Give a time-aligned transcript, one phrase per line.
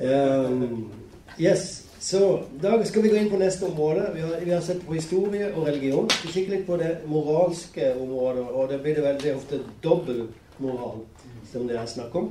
[0.00, 0.90] Um,
[1.38, 1.84] yes.
[2.00, 4.10] Så da skal vi gå inn på neste område.
[4.14, 6.06] Vi har, vi har sett på historie og religion.
[6.22, 10.28] Vi kikker litt på det moralske området, og det blir det veldig ofte dobbel
[10.62, 11.02] moral
[11.50, 12.30] som det er snakk om.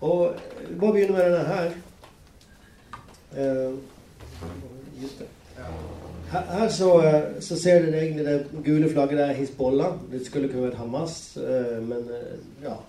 [0.00, 0.32] Og
[0.68, 1.70] vi bare begynner med denne her.
[3.36, 3.76] Uh,
[5.02, 5.28] just det.
[6.32, 6.90] Her, her så,
[7.40, 9.98] så, ser dere egentlig det gule flagget der Hizbollah.
[10.12, 11.36] Det skulle kunne vært Hamas,
[11.84, 12.08] men
[12.64, 12.80] ja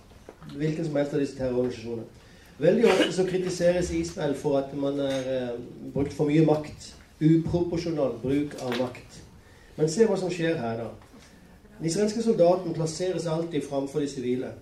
[0.56, 2.04] Hvilken som helst av disse terrororganisasjonene.
[2.58, 5.54] Veldig ofte så kritiseres Israel for at man har eh,
[5.94, 6.92] brukt for mye makt.
[7.20, 9.20] Uproporsjonal bruk av makt.
[9.76, 10.90] Men se hva som skjer her, da.
[11.78, 14.52] Den israelske soldaten plasseres alltid framfor de sivile.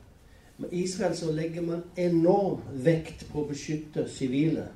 [0.58, 4.70] Men i Israel så legger man enorm vekt på å beskytte sivile.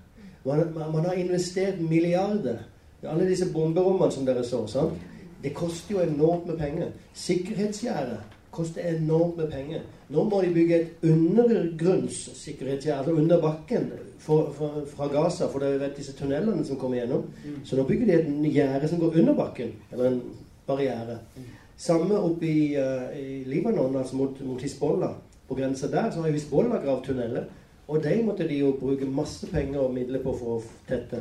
[0.44, 2.64] Man, man har investert milliarder
[3.06, 4.66] alle disse bomberommene som dere så.
[4.66, 5.00] sant?
[5.42, 6.92] Det koster jo enormt med penger.
[7.14, 9.84] Sikkerhetsgjerdet koster enormt med penger.
[10.08, 13.90] Nå må de bygge et undergrunnssikkerhetsgjerde altså under bakken
[14.22, 17.26] for, for, fra Gaza, for det er vet disse tunnelene som kommer gjennom.
[17.44, 17.60] Mm.
[17.68, 20.20] Så nå bygger de et gjerde som går under bakken, eller en
[20.66, 21.18] barriere.
[21.36, 21.52] Mm.
[21.76, 25.14] Samme oppe i, uh, i Libanon, altså mot, mot Hizbollah.
[25.48, 27.44] På grensa der så har Hizbollah gravd tunneler.
[27.88, 31.20] Og de måtte de jo bruke masse penger og midler på for å tette.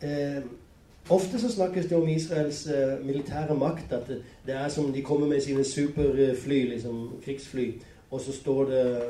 [0.00, 0.38] Eh,
[1.10, 3.92] Ofte så snakkes det om Israels uh, militære makt.
[3.92, 4.08] At
[4.46, 7.72] det, er som de kommer med sine superfly, liksom krigsfly.
[8.10, 9.02] Og så står det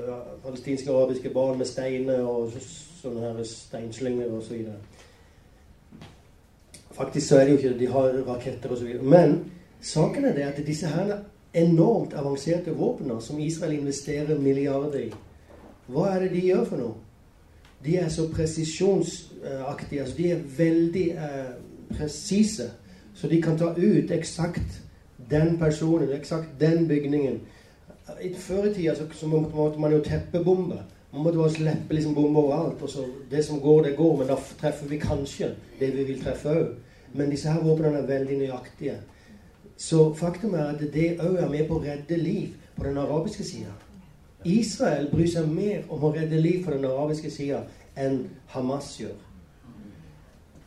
[0.45, 2.53] palestinske og arabiske barn med steiner og
[3.03, 4.63] sånne her steinslynger osv.
[6.97, 7.81] Faktisk så er det jo ikke det.
[7.81, 8.95] De har raketter osv.
[9.03, 9.39] Men
[9.81, 11.19] saken er det at disse her
[11.55, 15.11] enormt avanserte våpnene som Israel investerer milliarder i
[15.87, 16.95] Hva er det de gjør for noe?
[17.85, 20.01] De er så presisjonsaktige.
[20.03, 21.53] Altså de er veldig eh,
[21.91, 22.71] presise.
[23.15, 24.83] Så de kan ta ut eksakt
[25.31, 27.41] den personen, eksakt den bygningen.
[28.37, 30.83] Før i tida så, så måtte man jo teppebombe.
[31.13, 32.83] Man måtte bare slippe liksom bomber overalt.
[32.83, 34.17] og så Det som går, det går.
[34.17, 36.67] Men da treffer vi kanskje det vi vil treffe òg.
[37.15, 38.97] Men disse her våpnene er veldig nøyaktige.
[39.77, 43.45] Så faktum er at det òg er med på å redde liv på den arabiske
[43.45, 43.73] sida.
[44.45, 47.63] Israel bryr seg mer om å redde liv på den arabiske sida
[47.97, 49.17] enn Hamas gjør.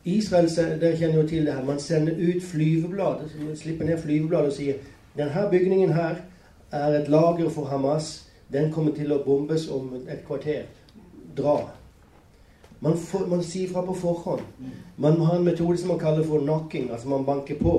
[0.04, 0.48] Israel
[0.80, 4.80] dere kjenner jo til det her, man sender ut flyveblad, slipper ned flyveblad og sier
[5.16, 6.22] denne bygningen her
[6.72, 8.26] er et lager for Hamas.
[8.52, 10.64] Den kommer til å bombes om et kvarter.
[11.36, 11.58] Dra.
[12.80, 14.40] Man, får, man sier fra på forhånd.
[14.96, 17.74] Man har en metode som man kaller for knocking, altså man banker på.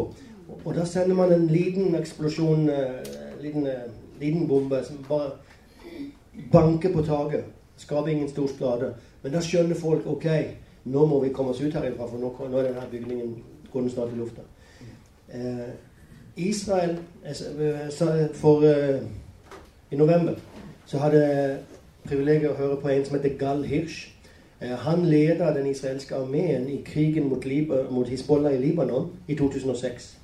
[0.64, 5.32] Og da sender man en liten eksplosjon, en liten, uh, liten bombe, som bare
[6.52, 7.48] banker på taket.
[7.78, 8.94] Skaper ingen stor skade.
[9.24, 10.28] Men da skjønner folk ok,
[10.86, 13.36] nå må vi komme oss ut herifra, for nå, nå er denne bygningen
[13.72, 14.42] går den snart i lufta.
[15.34, 15.74] Eh,
[16.36, 19.02] Israel eh, For eh,
[19.91, 20.34] i november
[20.86, 21.58] så hadde jeg
[22.08, 24.09] privilegiet å høre på en som heter Gal Hirsch.
[24.62, 27.46] Eh, han ledet den israelske armeen i krigen mot,
[27.91, 30.18] mot Hizbollah i Libanon i 2006.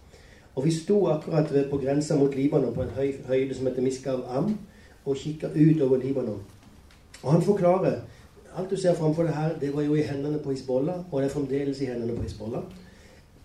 [0.55, 3.81] Og vi sto akkurat ved, på grensa mot Libanon på en høy, høyde som heter
[3.81, 4.57] Miskav Am,
[5.05, 6.41] og kikka ut over Libanon.
[7.23, 8.01] Og han forklarer
[8.55, 11.29] Alt du ser framfor deg her, det var jo i hendene på Hizbollah, og det
[11.29, 12.63] er fremdeles i hendene på Hizbollah.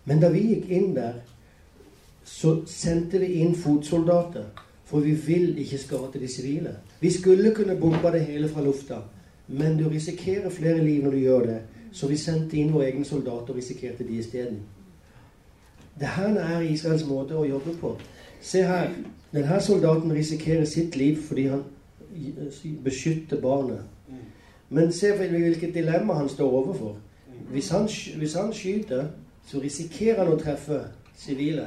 [0.05, 1.21] Men da vi gikk inn der,
[2.25, 4.47] så sendte vi inn fotsoldater.
[4.85, 6.75] For vi vil ikke skade de sivile.
[7.01, 8.99] Vi skulle kunne bombe det hele fra lufta,
[9.49, 11.61] men du risikerer flere liv når du gjør det.
[11.93, 14.61] Så vi sendte inn våre egne soldater og risikerte de isteden.
[16.01, 17.97] Dette er Israels måte å jobbe på.
[18.41, 18.93] Se her.
[19.33, 21.65] Denne soldaten risikerer sitt liv fordi han
[22.85, 23.81] beskytter barnet.
[24.73, 26.97] Men se hvilket dilemma han står overfor.
[27.51, 29.07] Hvis han, hvis han skyter,
[29.47, 30.79] så risikerer han å treffe
[31.17, 31.67] sivile.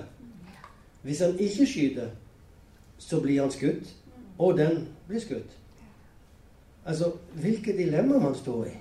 [1.06, 2.10] Hvis han ikke skyter,
[2.98, 3.94] så blir han skutt.
[4.38, 5.54] Og den blir skutt.
[6.86, 7.12] Altså,
[7.42, 8.74] hvilket dilemma man står i.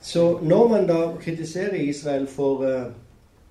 [0.00, 2.92] Så når man da kritiserer Israel for uh,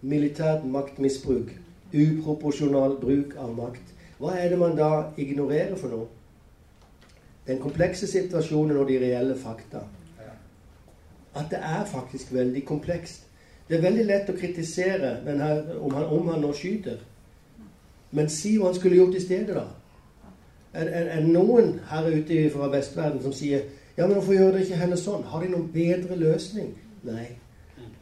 [0.02, 1.56] militært maktmisbruk,
[1.94, 6.21] uproporsjonal bruk av makt, hva er det man da ignorerer for noe?
[7.48, 9.86] Den komplekse situasjonen og de reelle fakta.
[11.36, 13.28] At det er faktisk veldig komplekst.
[13.70, 16.98] Det er veldig lett å kritisere her, om, han, om, han, nå skyter.
[18.12, 19.68] Men si hva han skulle gjort i stedet, da.
[20.74, 23.64] Er, det noen her ute fra vestverden som sier
[23.98, 25.24] ja, men hvorfor gjør dere ikke heller sånn?
[25.28, 26.70] Har de noen bedre løsning?
[27.04, 27.26] Nei.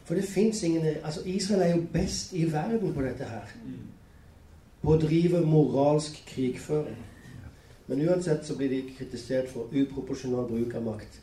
[0.06, 3.50] For det fins ingen Altså, Israel er jo best i verden på dette her.
[4.82, 6.98] På å drive moralsk krigføring.
[7.90, 11.20] Men uansett så blir de kritisert for uproporsjonal bruk av makt.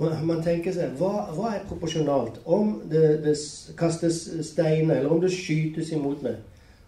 [0.00, 2.40] Man tenker seg hva, hva er proporsjonalt?
[2.50, 3.34] Om det, det,
[3.78, 6.40] kastes steiner, eller om det skytes imot meg,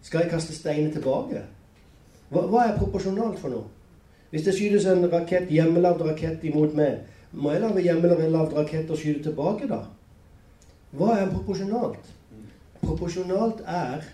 [0.03, 1.45] skal jeg kaste steiner tilbake?
[2.33, 3.69] Hva, hva, er proporsjonalt for noe?
[4.33, 7.05] Hvis det skytes en rakett, hjemmelagd rakett imot meg,
[7.37, 9.83] Må jeg lage hjemme eller rakett og skyte tilbake, da?
[10.97, 12.07] Hva er proporsjonalt?
[12.81, 14.07] Proporsjonalt er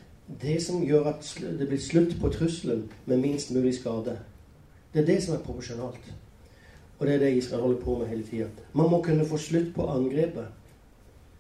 [0.43, 1.29] det som gjør at
[1.61, 4.17] det blir slutt på trusselen med minst mulig skade.
[4.95, 6.13] Det er det som er proporsjonalt.
[6.99, 8.47] Og det er det Israel holder på med hele tida.
[8.75, 10.45] Man må kunne få slutt på angrepet.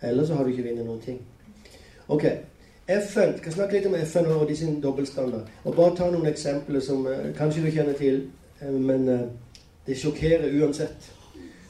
[0.03, 1.21] Ellers så har du ikke vunnet noen ting.
[2.09, 2.25] Ok.
[2.89, 5.47] FN, skal snakke litt om FN og de sin dobbeltstandard.
[5.65, 8.25] Og bare ta noen eksempler som uh, kanskje du kjenner til,
[8.63, 9.21] uh, men uh,
[9.87, 11.13] det sjokkerer uansett.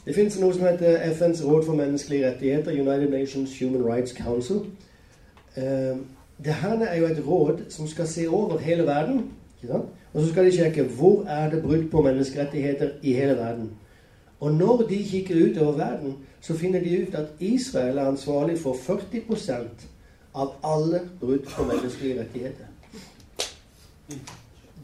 [0.05, 4.65] Det fins noe som heter FNs råd for menneskelige rettigheter, United Nations Human Rights Council.
[6.45, 9.29] det her er jo et råd som skal se over hele verden.
[10.13, 13.71] Og så skal de sjekke hvor er det brudd på menneskerettigheter i hele verden.
[14.39, 18.73] Og når de kikker utover verden, så finner de ut at Israel er ansvarlig for
[18.73, 19.87] 40%
[20.35, 22.69] av alle brudd på menneskelige rettigheter.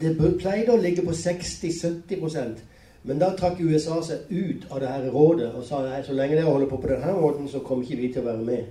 [0.00, 2.64] Det pleide å ligge på 60-70%
[3.02, 6.36] men da trakk USA seg ut av det her rådet og sa nei, så lenge
[6.36, 8.66] dere holder på på denne måten, så kommer ikke vi til å være med.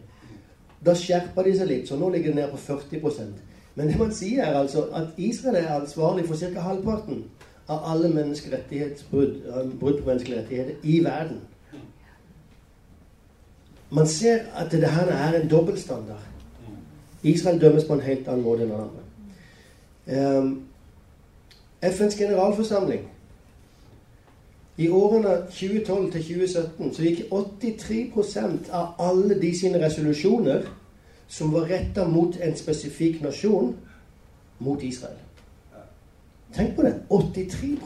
[0.85, 3.01] Da skjerpa de seg litt, så nå ligger det ned på 40
[3.79, 6.59] Men det man sier, er altså at Israel er ansvarlig for ca.
[6.59, 7.23] halvparten
[7.69, 9.37] av alle menneskerettighetsbrudd
[9.79, 11.37] brudd på menneskelige rettigheter i verden.
[13.91, 16.25] Man ser at det her er en dobbeltstandard.
[17.23, 19.05] Israel dømmes på en helt annen måte enn andre.
[20.39, 20.51] Um,
[21.81, 23.07] FNs generalforsamling
[24.77, 30.67] I årene 2012 til 2017 så gikk 83% av alle de sine resolusjoner
[31.29, 33.75] som var retta mot en spesifikk nasjon,
[34.59, 35.17] mot Israel.
[36.55, 36.95] Tenk på det.
[37.09, 37.77] 83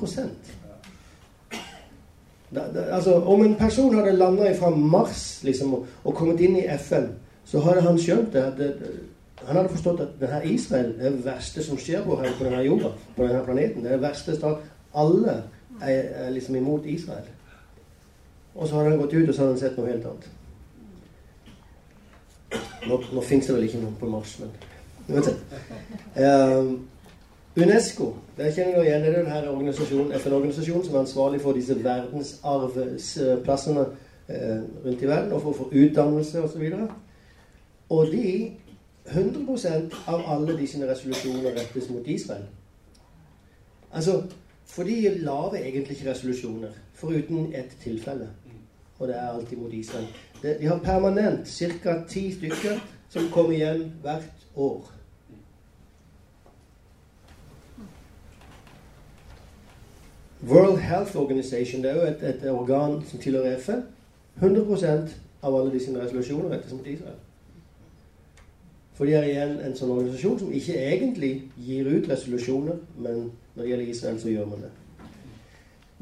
[2.53, 6.55] da, da, altså, Om en person hadde landa fra Mars liksom, og, og, kommet inn
[6.57, 7.09] i FN,
[7.45, 8.45] så hadde han skjønt det.
[8.57, 8.93] det, det
[9.43, 13.25] han hadde forstått at denne Israel er det verste som skjer på, denne jorda, på
[13.25, 13.83] denne planeten.
[13.83, 14.61] Det er det verste stat.
[14.95, 15.33] Alle
[15.81, 17.25] er, er, liksom imot Israel.
[18.55, 20.29] Og så hadde han gått ut og så hadde han sett noe helt annet.
[22.87, 24.49] Nå, nå fins det vel ikke noen på Mars, men
[25.09, 25.39] uansett.
[26.15, 26.87] Um,
[27.55, 29.33] UNESCO der kjenner du igjen det er denne
[30.17, 33.85] FN-organisasjonen som er ansvarlig for disse verdensarvplassene
[34.29, 36.73] eh, rundt i verden, og for, for utdannelse osv.
[36.79, 36.89] Og,
[37.89, 38.51] og de
[39.05, 42.45] 100% av alle de sine resolusjoner rettes mot Israel.
[43.91, 44.23] Altså,
[44.65, 48.29] For de lager egentlig ikke resolusjoner, foruten ett tilfelle.
[48.99, 50.07] Og det er alltid mot Israel.
[50.43, 52.03] De har permanent ca.
[52.09, 52.79] ti stykker
[53.09, 54.91] som kommer igjen hvert år.
[60.43, 63.85] World Health Organization det er jo et, et organ som tilhører FN.
[64.41, 65.13] 100%
[65.43, 67.19] av alle disse resolusjoner rettes mot Israel.
[68.93, 73.63] For de er igjen en sånn organisasjon som ikke egentlig gir ut resolusjoner, men når
[73.63, 74.71] det gjelder Israel, så gjør man det.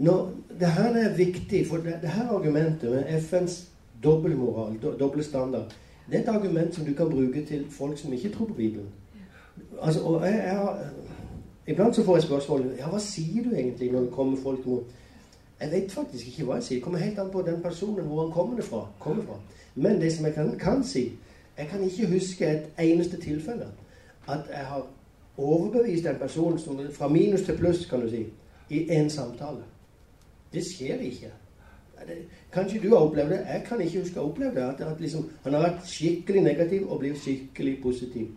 [0.01, 0.15] Nå,
[0.59, 3.59] det her er viktig, for det, det her argumentet med FNs
[4.03, 5.74] dobbeltmoral, do, doble standard,
[6.07, 8.89] det er et argument som du kan bruke til folk som ikke tror på Bibelen.
[9.81, 10.80] Altså, og jeg, jeg har
[11.68, 14.83] Iblant så får jeg spørsmål ja, hva sier du egentlig når det kommer folk mot
[15.62, 16.77] Jeg vet faktisk ikke hva jeg sier.
[16.77, 18.88] Det kommer helt an på den personen hvor han kommer fra.
[19.00, 19.36] Kommer fra.
[19.75, 21.12] Men det som jeg kan, kan, si
[21.57, 23.68] Jeg kan ikke huske et eneste tilfelle
[24.27, 24.88] at jeg har
[25.38, 28.25] overbevist en person som, fra minus til pluss, kan du si,
[28.69, 29.63] i én samtale.
[30.54, 31.31] Det skjer ikke.
[32.51, 33.39] Kanskje du har opplevd det.
[33.48, 34.64] Jeg kan ikke huske å ha opplevd det.
[34.64, 38.28] At, at liksom, han har vært skikkelig negativ og blir skikkelig positiv.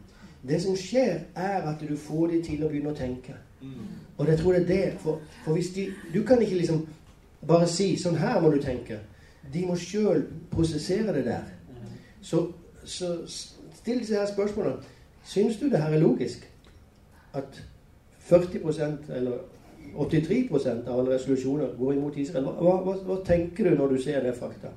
[0.48, 3.36] Det som skjer, er at du får dem til å begynne å tenke.
[3.62, 3.88] Mm.
[4.18, 5.00] Og jeg tror det er det.
[5.00, 6.86] For, for hvis de Du kan ikke liksom
[7.46, 8.98] bare si 'Sånn her må du tenke'.
[9.52, 11.44] De må sjøl prosessere det der.
[11.68, 11.96] Mm.
[12.22, 12.52] Så,
[12.84, 13.18] så
[13.74, 14.76] still disse her spørsmålene.
[15.24, 16.50] Syns du det her er logisk?
[17.32, 17.64] At
[18.18, 19.38] 40% eller
[19.96, 22.48] 83% av alle resolusjoner går imot Israel.
[22.58, 24.72] Hva, hva, hva, tenker du når du ser det fakta?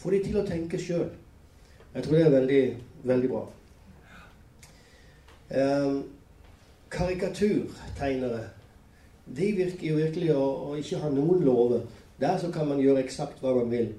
[0.00, 1.08] Få de til å tenke sjøl.
[1.92, 2.62] Jeg tror det er veldig,
[3.10, 3.42] veldig bra.
[5.52, 5.98] Um,
[6.92, 8.46] karikaturtegnere
[9.26, 11.84] de virker jo virkelig å, å, ikke ha noen lover.
[12.20, 13.92] Der så kan man gjøre eksakt hva man vil.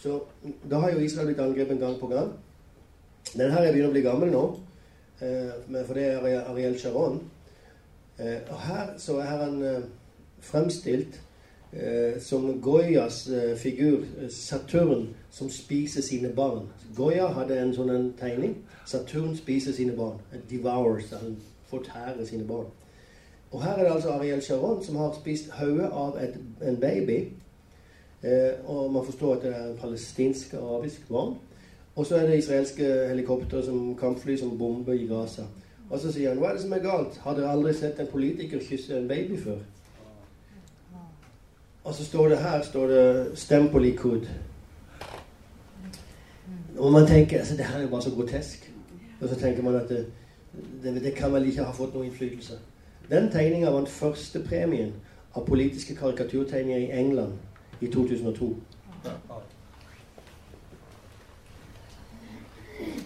[0.00, 0.22] Så
[0.70, 2.30] Da har jo Israel blitt angrepet gang på gang.
[3.34, 4.44] Den her er begynner å bli gammel nå,
[5.20, 7.20] eh, for det er Ariel Sharon.
[8.20, 9.82] Eh, og her så er han eh,
[10.40, 11.20] fremstilt
[11.72, 13.98] eh, som Goyas figur,
[14.28, 16.68] Saturn, som spiser sine barn.
[16.96, 18.58] Goya hadde en sånn tegning.
[18.86, 20.20] Saturn spiser sine barn.
[20.50, 21.12] Devours.
[21.16, 21.38] Han
[21.70, 22.68] fortærer sine barn.
[23.50, 27.32] Og her er det altså Ariel Sharon som har spist hodet av et, en baby.
[28.66, 31.34] Og man forstår at det er en palestinsk arabisk barn.
[31.96, 35.48] Og så er det israelske helikoptre som kampfly som bomber i Gaza.
[35.90, 37.18] Og så sier han hva er det som er galt?
[37.24, 39.58] Har dere aldri sett en politiker kysse en baby før?
[41.84, 44.28] Og så står det her står det 'Stem på Likud'.
[46.78, 48.72] Og man tenker altså, det her er bare så grotesk.
[49.20, 50.06] Og så tenker man at det,
[50.82, 52.58] det, det kan vel ikke ha fått noen innflytelse.
[53.10, 54.92] Den tegninga vant førstepremien
[55.34, 57.32] av politiske karikaturtegninger i England
[57.80, 58.56] i 2002.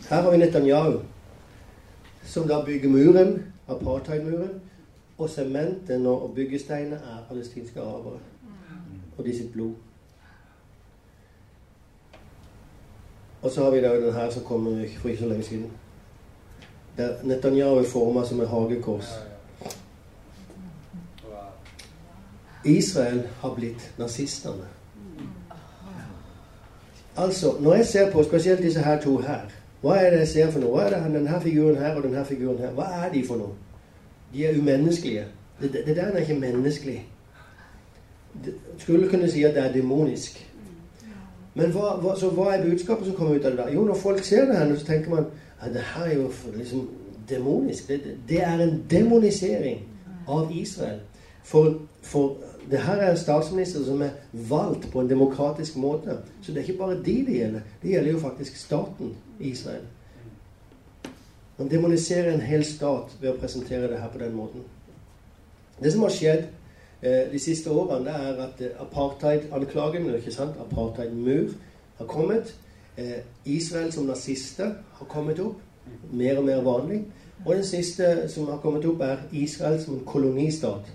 [0.09, 0.99] Her har vi Netanyahu,
[2.25, 4.61] som da bygger muren, apartheidmuren,
[5.19, 8.19] og sementen og byggesteinene er palestinske arabere.
[9.19, 9.75] Og de sitt blod.
[13.43, 14.65] Og så har vi da den her som kom
[14.99, 15.71] for ikke så lenge siden.
[16.97, 19.15] Der Netanyahu er forma som et hagekors.
[22.65, 24.69] Israel har blitt nazistene.
[27.17, 29.41] Altså, når jeg ser på spesielt disse her to her
[29.85, 30.73] Hva er det jeg ser for noe?
[30.73, 32.71] Hva er det denne figuren her og denne figuren her?
[32.73, 33.53] Hva er de for noe?
[34.33, 35.27] De er umenneskelige.
[35.61, 37.03] Det, det, det der er ikke menneskelig.
[38.45, 40.41] Det, skulle kunne si at det er demonisk.
[41.55, 43.75] Men hva, hva, så hva er budskapet som kommer ut av det der?
[43.75, 45.27] Jo, når folk ser det her, så tenker man
[45.61, 46.89] at det her er jo liksom
[47.29, 47.89] demonisk.
[47.89, 49.85] Det, det er en demonisering
[50.29, 51.05] av Israel.
[51.45, 52.37] For, for
[52.71, 56.19] det her er en statsminister som er valgt på en demokratisk måte.
[56.43, 57.61] Så det er ikke bare de det gjelder.
[57.83, 59.85] Det gjelder jo faktisk staten Israel.
[61.59, 64.65] Man demoniserer en hel stat ved å presentere det her på den måten.
[65.83, 66.47] Det som har skjedd
[67.03, 71.55] eh, de siste årene, det er at eh, apartheid-anklagen, ikke sant, apartheid-mur,
[71.99, 72.55] har kommet.
[72.97, 75.61] Eh, Israel som nazister har kommet opp.
[76.11, 77.05] Mer og mer vanlig.
[77.45, 80.91] Og den siste som har kommet opp, er Israel som en kolonistat.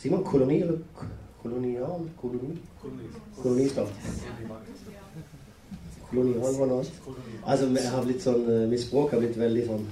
[0.00, 0.78] Sier man koloni eller
[1.42, 2.06] kolonial?
[2.20, 2.54] Koloni?
[3.42, 3.88] Kolonistat.
[6.10, 6.92] Kolonial var noe annet.
[7.46, 9.84] Altså, jeg har blitt sånn, Mitt språk har blitt veldig sånn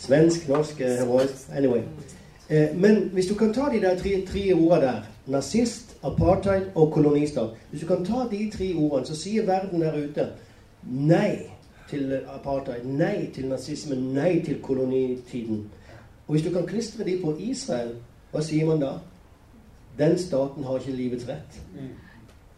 [0.00, 1.82] svensk, norsk, heroisk Anyway.
[2.48, 6.92] Eh, men hvis du kan ta de der tre, tre ordene der nazist, apartheid og
[6.92, 10.28] kolonistat Hvis du kan ta de tre ordene, så sier verden der ute
[10.82, 11.50] nei
[11.90, 15.66] til apartheid, nei til nazisme, nei til kolonitiden.
[16.26, 17.94] Og hvis du kan klistre de på Israel,
[18.32, 18.92] hva sier man da?
[19.98, 21.60] Den staten har ikke livets rett.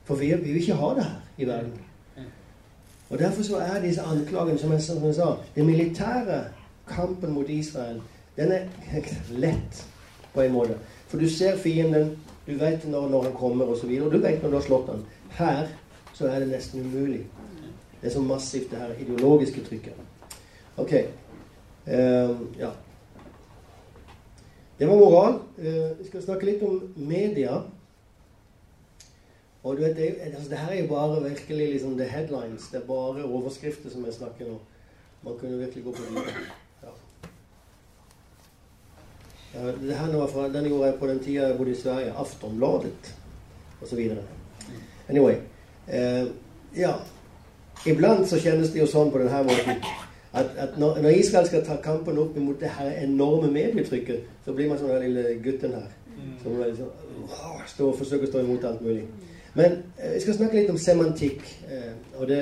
[0.05, 1.73] For vi, vi vil ikke ha det her i verden.
[3.11, 6.45] Og Derfor så er disse anklagene, som jeg, som jeg sa Den militære
[6.87, 8.01] kampen mot Israel
[8.37, 8.67] den er
[9.31, 9.87] lett
[10.35, 10.77] på en måte.
[11.09, 12.17] For du ser fienden,
[12.47, 14.89] du vet når, når han kommer osv., og, og du vet når du har slått
[14.89, 15.03] han.
[15.31, 15.67] Her
[16.15, 17.25] så er det nesten umulig.
[18.01, 19.93] Det er så massivt, det her ideologiske trykket.
[20.77, 20.93] Ok.
[21.87, 22.71] Um, ja.
[24.81, 25.35] Det var moral.
[25.61, 27.59] Uh, vi skal snakke litt om media.
[29.61, 32.71] Og du vet, det, altså, det her er jo bare virkelig liksom the headlines.
[32.73, 34.57] Det er bare overskrifter som jeg snakker nå.
[35.23, 36.35] Man kunne virkelig gå på det.
[39.83, 42.13] det her var fra, Den gjorde jeg på den tida jeg bodde i Sverige.
[42.13, 43.17] Aftonbladet
[43.83, 44.17] osv.
[45.09, 45.35] Anyway.
[45.89, 46.27] Eh,
[46.77, 46.93] ja.
[47.87, 49.85] Iblant så kjennes det jo sånn på denne måten
[50.33, 54.55] at, at når, når, Israel skal ta kampen opp mot det her enorme medietrykket, så
[54.55, 55.89] blir man sånn den lille gutten her.
[56.43, 56.93] Som liksom,
[57.25, 59.07] åh, stå, forsøker å stå imot alt mulig.
[59.55, 61.43] Men eh, jeg skal snakke litt om semantikk.
[61.67, 62.41] Eh, og det,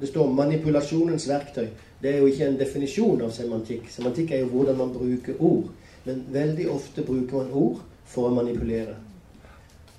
[0.00, 1.68] det står 'manipulasjonens verktøy'.
[2.02, 3.90] Det er jo ikke en definisjon av semantikk.
[3.90, 5.68] Semantikk er jo hvordan man bruker ord.
[6.04, 8.94] Men veldig ofte bruker man ord for å manipulere.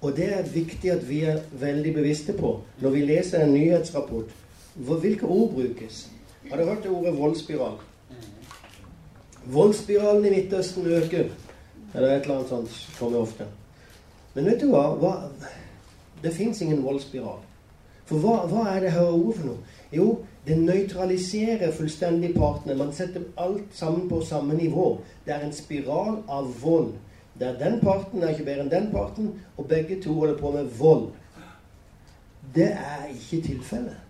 [0.01, 4.31] Og det er viktig at vi er veldig bevisste på når vi leser en nyhetsrapport.
[4.75, 6.07] Hvilke ord brukes?
[6.49, 7.77] Har dere hørt det ordet voldsspiral?
[9.45, 11.29] Voldsspiralen i Midtøsten øker.
[11.95, 13.45] Eller et eller annet sånt kommer ofte.
[14.33, 14.87] Men vet du hva?
[14.97, 15.13] hva
[16.23, 17.37] det fins ingen voldsspiral.
[18.09, 19.77] For hva, hva er det her ordet for noe?
[19.93, 20.07] Jo,
[20.47, 22.77] det nøytraliserer fullstendig partene.
[22.77, 24.89] Man setter alt sammen på samme nivå.
[25.25, 26.95] Det er en spiral av vold.
[27.39, 30.73] Der den parten er ikke bedre enn den parten, og begge to holder på med
[30.81, 31.11] vold.
[32.55, 34.08] Det er ikke tilfellet.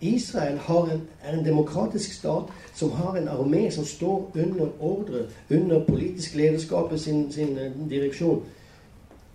[0.00, 2.42] Israel en, er en demokratisk stat
[2.74, 8.42] som har en armé som står under ordre, under politisk lederskap sin, sin eh, direksjon.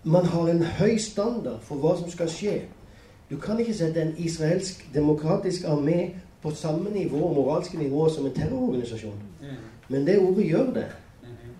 [0.03, 2.62] Man har en høy standard for hva som skal skje.
[3.30, 6.10] Du kan ikke sette en israelsk demokratisk armé
[6.41, 9.20] på samme nivå, moralske nivå som en terrororganisasjon.
[9.41, 9.48] Mm.
[9.88, 10.86] Men det ordet gjør det.
[11.24, 11.53] Mm-hmm.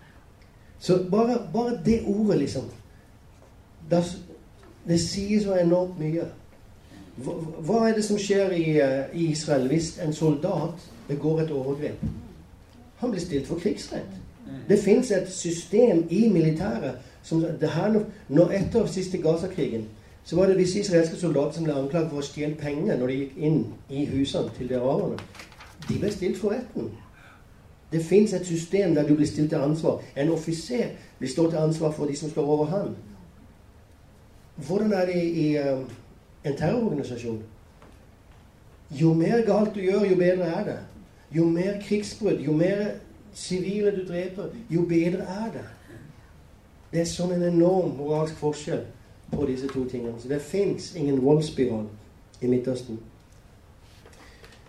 [0.80, 2.64] Så bare, bare det ordet, liksom
[3.92, 4.04] det,
[4.88, 6.26] det sier så enormt mye.
[7.16, 11.52] Hva, hva, er det som skjer i, uh, i, Israel hvis en soldat begår et
[11.52, 12.04] overgrep?
[13.02, 14.14] Han blir stilt for krigsrett.
[14.46, 14.62] Mm.
[14.70, 18.00] Det fins et system i militæret som det her,
[18.30, 19.86] når Etter siste Gaza-krigen
[20.24, 23.16] så var det disse israelske soldater som ble anklaget for å stjele penger når de
[23.22, 25.18] gikk inn i husene til de araberne.
[25.88, 26.92] De ble stilt for retten.
[27.92, 30.00] Det fins et system der du blir stilt til ansvar.
[30.16, 32.94] En offiser blir stått til ansvar for de som står over ham.
[34.68, 35.88] Hvordan er det i um,
[36.44, 37.42] en terrororganisasjon?
[38.92, 40.80] Jo mer galt du gjør, jo bedre er det.
[41.36, 42.88] Jo mer krigsbrudd, jo mer
[43.34, 45.68] sivile du dreper, jo bedre er det.
[46.92, 48.84] Det er sånn en enorm moralsk forskjell
[49.32, 50.20] på disse to tingene.
[50.20, 51.86] Så det fins ingen voldsspiral
[52.42, 53.00] i Midtøsten.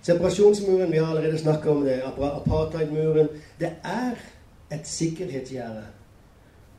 [0.02, 1.98] Separasjonsmuren, vi har allerede snakka om det.
[2.02, 3.28] Apartheidmuren.
[3.58, 4.22] Det er
[4.70, 5.82] et sikkerhetsgjerde.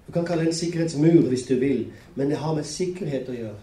[0.08, 1.86] Du kan kalle det en sikkerhetsmur hvis du vil,
[2.16, 3.60] men det har med sikkerhet å gjøre.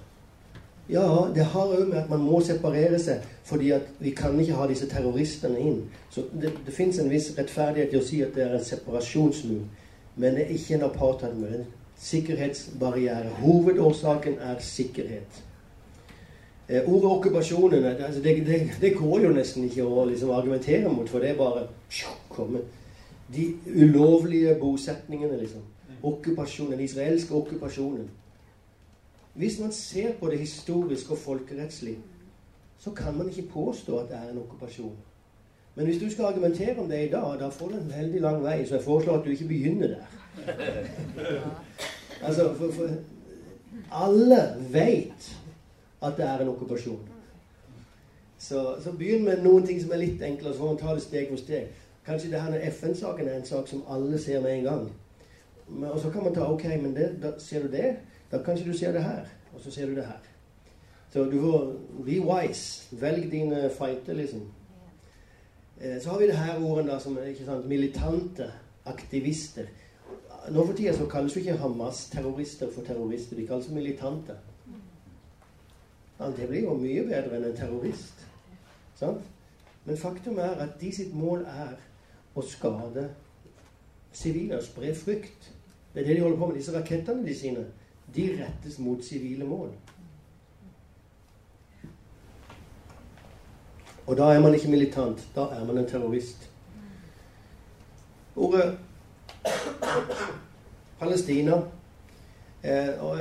[0.91, 4.57] Ja, det har òg med at man må separere seg, fordi at vi kan ikke
[4.59, 5.85] ha disse terroristene inn.
[6.11, 9.63] Så det, det fins en viss rettferdighet i å si at det er en separasjonsmur.
[10.17, 11.53] Men det er ikke en apartheidmur.
[11.61, 11.69] En
[12.01, 13.31] sikkerhetsbarriere.
[13.39, 15.43] Hovedårsaken er sikkerhet.
[16.69, 21.09] Eh, ordet okkupasjonen altså det, det, det, går jo nesten ikke å liksom argumentere mot,
[21.11, 21.67] for det er bare
[22.31, 22.63] komme.
[23.35, 25.63] De ulovlige bosetningene, liksom.
[26.03, 28.09] Okkupasjonen, den israelske okkupasjonen.
[29.35, 31.99] Hvis man ser på det historisk og folkerettslig,
[32.79, 34.97] så kan man ikke påstå at det er en okkupasjon.
[35.75, 38.43] Men hvis du skal argumentere om det i dag, da får du en veldig lang
[38.43, 40.05] vei, så jeg foreslår at du ikke begynner der.
[42.27, 42.89] altså, for, for
[43.93, 45.37] alle veit
[46.03, 47.01] at det er en okkupasjon.
[48.39, 51.05] Så, så begynn med noen ting som er litt enklere, så får man ta det
[51.05, 51.67] steg for steg.
[52.07, 54.87] Kanskje det her FN-saken er en sak som alle ser med en gang.
[55.69, 57.97] Men, og så kan man ta Ok, men det, da, ser du det?
[58.31, 59.27] Da kanskje du ser det her.
[59.55, 60.21] Og så ser du det her.
[61.13, 61.73] Så du får
[62.05, 62.97] be wise.
[63.01, 64.47] Velg dine fighter, liksom.
[65.81, 68.53] Eh, så har vi det her ordene da, som ikke sant, militante
[68.87, 69.67] aktivister.
[70.51, 73.37] Nå for tida så kalles jo ikke Hamas-terrorister for terrorister.
[73.37, 74.37] De kalles militante.
[76.21, 78.27] Ja, det blir jo mye bedre enn en terrorist.
[78.97, 79.25] Sant?
[79.85, 81.79] Men faktum er at de sitt mål er
[82.37, 83.07] å skade
[84.13, 85.53] sivile og spre frykt.
[85.95, 86.59] Det er det de holder på med.
[86.61, 87.65] Disse rakettene de sine,
[88.15, 89.73] de rettes mot sivile mål.
[94.07, 95.29] Og da er man ikke militant.
[95.35, 96.51] Da er man en terrorist.
[98.37, 98.79] Ordet
[100.99, 101.61] Palestina
[102.63, 103.17] Eh, og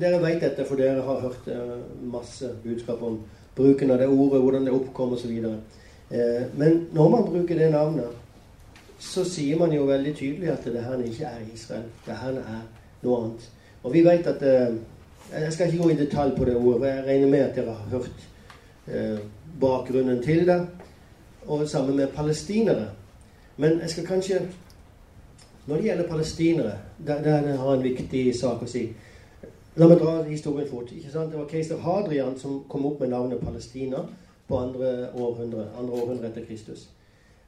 [0.00, 1.76] dere vet dette, for dere har hørt eh,
[2.12, 3.22] masse budskap om
[3.56, 5.32] bruken av det ordet, hvordan det oppkom osv.
[5.32, 8.18] Eh, men når man bruker det navnet,
[9.00, 11.88] så sier man jo veldig tydelig at det her ikke er Israel.
[12.06, 12.60] Det her er
[13.02, 13.48] noe annet.
[13.82, 14.74] Og vi vet at eh,
[15.32, 16.88] Jeg skal ikke gå i detalj på det ordet.
[16.88, 18.26] Jeg regner med at dere har hørt
[18.88, 19.18] eh,
[19.60, 20.66] bakgrunnen til det.
[21.46, 22.90] Og sammen med palestinere.
[23.56, 24.42] Men jeg skal kanskje
[25.66, 26.72] når det gjelder palestinere,
[27.06, 28.88] der, der har en viktig sak å si.
[29.78, 30.90] La meg dra historien fort.
[30.92, 31.30] ikke sant?
[31.30, 34.02] Det var keiser Hadrian som kom opp med navnet Palestina
[34.48, 36.88] på andre århundre, andre århundre etter Kristus.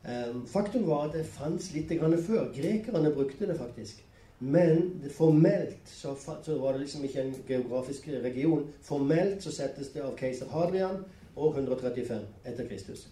[0.04, 2.52] Um, faktum var at det fantes litt før.
[2.54, 4.04] Grekerne brukte det faktisk.
[4.44, 8.66] Men formelt så, så, var det liksom ikke en geografisk region.
[8.82, 11.04] Formelt så settes det av keiser Hadrian
[11.36, 13.06] år 135 etter Kristus.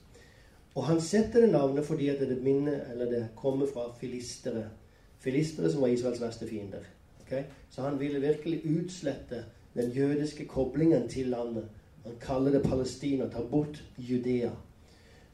[0.75, 4.69] Og han setter det navnet fordi at det, minner, eller det kommer fra filistere
[5.23, 6.85] filistere som var Israels verste fiender.
[7.23, 7.43] Okay?
[7.71, 11.69] Så han ville virkelig utslette den jødiske koblingen til landet.
[12.05, 13.29] Han kaller det Palestina.
[13.29, 14.51] tar bort Judea.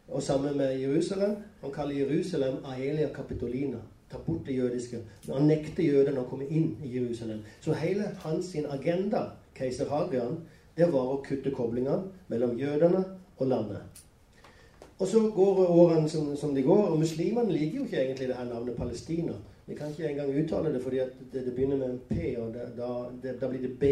[0.09, 3.79] Og sammen med Jerusalem Han kaller Jerusalem Aelia Capitolina.
[4.11, 5.03] Ta bort det jødiske.
[5.29, 7.43] Han nekter jødene å komme inn i Jerusalem.
[7.61, 10.41] Så hele hans agenda, keiser Hadrian,
[10.77, 13.05] det var å kutte koblingene mellom jødene
[13.39, 14.05] og landet.
[14.99, 18.37] Og så går årene som, som de går, og muslimene liker jo ikke egentlig det
[18.37, 19.37] her navnet Palestina.
[19.67, 20.97] Vi kan ikke engang uttale det fordi
[21.33, 22.89] det, det, begynner med en P, og det, da,
[23.23, 23.85] det, da, blir det B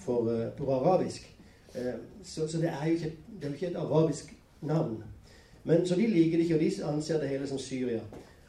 [0.00, 1.30] for, uh, på arabisk.
[1.74, 5.02] Eh, så, så det, er ikke, det, er jo ikke, et arabisk navn.
[5.64, 8.00] Men, så de liker det ikke, og de anser det hele som Syria.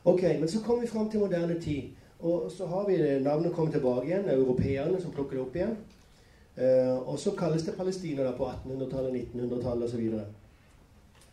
[0.06, 1.84] Ok, Men så kommer vi fram til moderne tid.
[2.20, 4.30] Og så har vi navnet kommet tilbake igjen.
[4.30, 5.78] Europeerne som plukker det opp igjen.
[6.56, 10.14] Uh, og så kalles det Palestina da på 1800-tallet, 1900-tallet osv.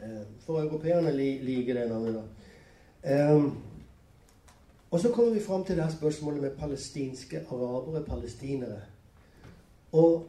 [0.01, 2.17] Uh, for europeerne li, liker det navnet.
[3.05, 3.35] da.
[3.35, 3.53] Um,
[4.91, 8.81] og så kommer vi fram til det her spørsmålet med palestinske arabere, palestinere.
[9.93, 10.27] Og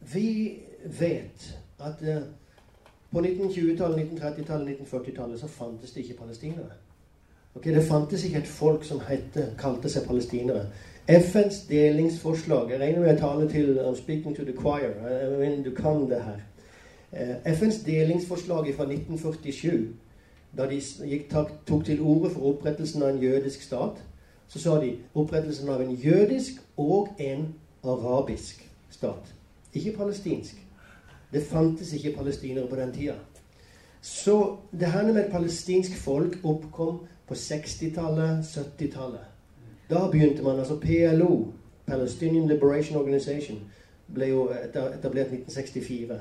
[0.00, 2.22] vi vet at eh,
[3.10, 6.70] på 1920-tallet, 1930-tallet, 1940-tallet så fantes det ikke palestinere.
[7.54, 10.66] Okay, det fantes ikke et folk som hette, kalte seg palestinere.
[11.08, 15.08] FNs delingsforslag Jeg regner med jeg taler til I'm speaking to the choir.
[15.08, 16.38] Jeg mener, du kan det her.
[17.12, 19.94] Eh, FNs delingsforslag fra 1947
[20.56, 20.80] da de
[21.66, 24.02] tok til orde for opprettelsen av en jødisk stat,
[24.48, 29.32] så sa de opprettelsen av en jødisk og en arabisk stat.
[29.72, 30.56] Ikke palestinsk.
[31.32, 33.14] Det fantes ikke palestinere på den tida.
[34.00, 37.00] Så det her med et palestinsk folk oppkom
[37.32, 39.20] på 60-tallet, 70-tallet.
[39.90, 41.46] Da begynte man altså PLO,
[41.86, 43.58] Palestinian Liberation Organization.
[44.14, 46.18] ble jo etablert 1964.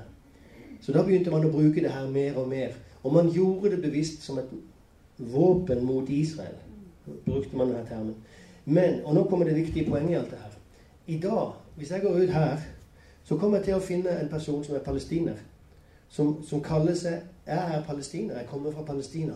[0.81, 2.77] Så da begynte man å bruke det her mer og mer.
[3.03, 4.53] Og man gjorde det bevisst som et
[5.17, 6.55] våpen mot Israel.
[7.25, 8.15] Brukte man denne termen.
[8.65, 10.57] Men, og nå kommer det viktige poenget i alt det her.
[11.07, 12.57] I dag, hvis jeg går ut her,
[13.23, 15.43] så kommer jeg til å finne en person som er palestiner.
[16.09, 18.37] Som, som kaller seg Jeg er palestiner.
[18.37, 19.35] Jeg kommer fra Palestina.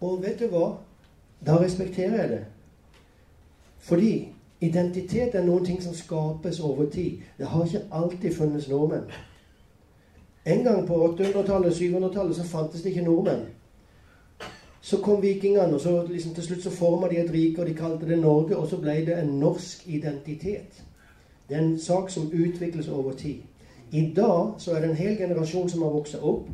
[0.00, 0.72] Og vet du hva?
[1.46, 2.44] Da respekterer jeg det.
[3.78, 4.28] Fordi
[4.60, 7.20] identitet er noen ting som skapes over tid.
[7.38, 9.10] Det har ikke alltid funnes nordmenn.
[10.46, 13.44] En gang på 800-tallet, 700-tallet, så fantes det ikke nordmenn.
[14.80, 17.74] Så kom vikingene, og så liksom, til slutt så forma de et rike, og de
[17.74, 18.56] kalte det Norge.
[18.56, 20.84] Og så ble det en norsk identitet.
[21.48, 23.40] Det er en sak som utvikles over tid.
[23.92, 26.48] I dag så er det en hel generasjon som har vokst opp,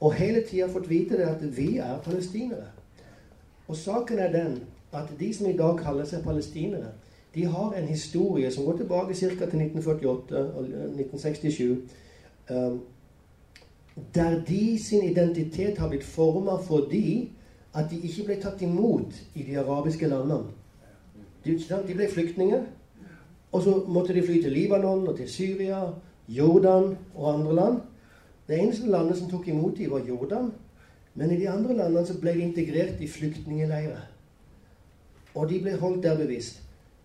[0.00, 2.70] og hele tida fått vite det at vi er palestinere.
[3.68, 4.60] Og saken er den
[4.92, 6.92] at de som i dag kaller seg palestinere,
[7.34, 9.28] de har en historie som går tilbake ca.
[9.28, 11.78] til 1948 og 1967.
[12.50, 12.80] Um,
[14.14, 17.32] der de sin identitet har blitt forma fordi
[17.74, 20.44] at de ikke ble tatt imot i de arabiske landene.
[21.44, 22.62] De, ble flyktninger.
[23.52, 25.80] Og så måtte de fly til Libanon og til Syria,
[26.28, 27.76] Jordan og andre land.
[28.48, 30.52] Det eneste landet som tok imot dem, var Jordan.
[31.14, 34.04] Men i de andre landene så ble de integrert i flyktningleirer.
[35.34, 36.62] Og de ble holdt der bevisst.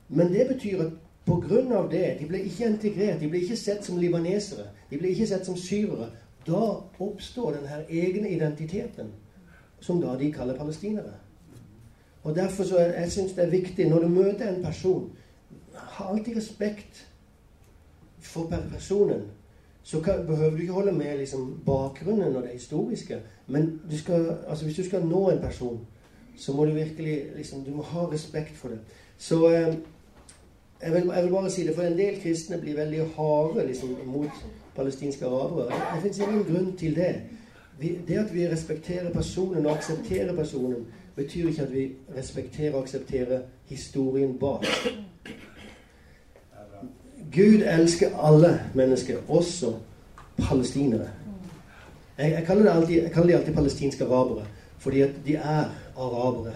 [0.10, 0.94] Men det betyr at
[1.26, 1.88] pga.
[1.92, 3.20] det De ble ikke integrert.
[3.20, 4.70] De ble ikke sett som libanesere.
[4.90, 6.10] De ble ikke sett som syrere.
[6.48, 6.62] Da
[7.00, 9.12] oppstår denne egne identiteten,
[9.80, 11.14] som da de kaller palestinere.
[12.24, 15.12] Og Derfor så jeg, jeg syns det er viktig når du møter en person
[15.74, 17.08] Ha alltid respekt
[18.20, 19.26] for personen.
[19.84, 23.18] Så kan, behøver du ikke holde med liksom, bakgrunnen og det historiske.
[23.48, 25.80] Men du skal, altså, hvis du skal nå en person,
[26.38, 28.80] så må du virkelig liksom, Du må ha respekt for det.
[29.18, 29.76] Så eh,
[30.82, 33.90] jeg, vil, jeg, vil, bare si det, for en del kristne blir veldig harde liksom,
[34.06, 35.66] mot palestinske arabere.
[35.96, 37.16] Det fins ingen grunn til det.
[37.80, 42.82] Vi, det at vi respekterer personen og aksepterer personen, betyr ikke at vi respekterer og
[42.82, 44.66] aksepterer historien bak.
[47.34, 49.74] Gud elsker alle mennesker, også
[50.38, 51.08] palestinere.
[52.18, 54.46] Jeg, jeg, kaller, alltid, jeg kaller de alltid palestinske arabere,
[54.78, 55.66] fordi at de er
[55.98, 56.54] arabere.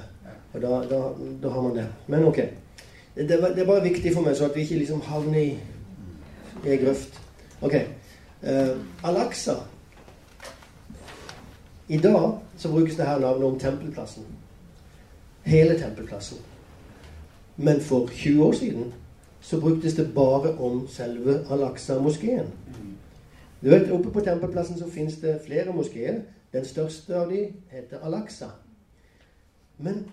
[0.53, 1.01] Og da, da,
[1.43, 1.87] da har man det.
[2.07, 2.37] Men ok.
[3.15, 5.49] Det, det, er bare viktig for meg, så at vi ikke liksom havner i,
[6.65, 7.21] i ei grøft.
[7.61, 7.73] Ok.
[8.43, 9.55] Uh, Al-Aqsa
[11.89, 14.25] I dag så brukes det her navnet om tempelplassen.
[15.43, 16.37] Hele tempelplassen.
[17.57, 18.93] Men for 20 år siden
[19.47, 22.47] så bruktes det bare om selve Al-Aqsa-moskeen.
[23.61, 26.21] Du vet, Oppe på tempelplassen så fins det flere moskeer.
[26.53, 28.49] Den største av de heter Al-Aqsa.
[29.77, 30.11] Men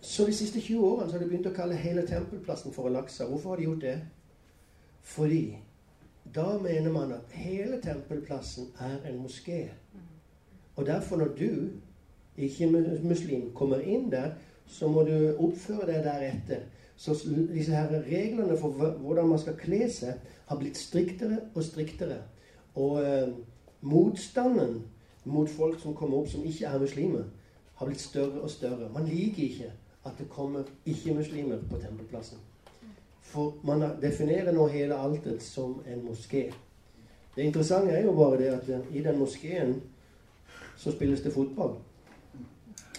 [0.00, 3.26] så de siste 20 årene så har de begynt å kalle hele tempelplassen for Al-Aqsa.
[3.28, 3.98] Hvorfor har de gjort det?
[5.02, 5.58] Fordi
[6.34, 9.66] da mener man at hele tempelplassen er en moské.
[10.76, 11.68] Og derfor, når du,
[12.36, 12.70] ikke
[13.02, 14.32] muslim, kommer inn der,
[14.66, 16.64] så må du oppføre deg deretter.
[16.96, 17.14] Så
[17.52, 22.20] disse her reglene for hvordan man skal kle seg, har blitt striktere og striktere.
[22.74, 23.28] Og eh,
[23.80, 24.82] motstanden
[25.24, 27.24] mot folk som kommer opp som ikke er muslimer,
[27.74, 28.90] har blitt større og større.
[28.94, 29.70] Man liker ikke
[30.04, 32.38] at det kommer ikke-muslimer på tempelplassen.
[33.20, 36.52] For man definerer nå hele altet som en moské.
[37.36, 39.80] Det interessante er jo bare det at i den moskeen
[40.76, 41.74] så spilles det fotball.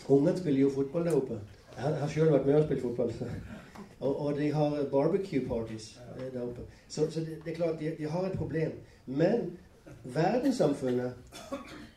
[0.09, 1.39] Ungene spiller jo fotball der oppe.
[1.77, 3.13] Jeg har sjøl vært med og spilt fotball.
[3.99, 6.61] Og, og, de har barbecue parties eh, der oppe.
[6.87, 8.71] Så, så det, det, er klart, de, de, har et problem.
[9.05, 9.57] Men
[10.03, 11.13] verdenssamfunnet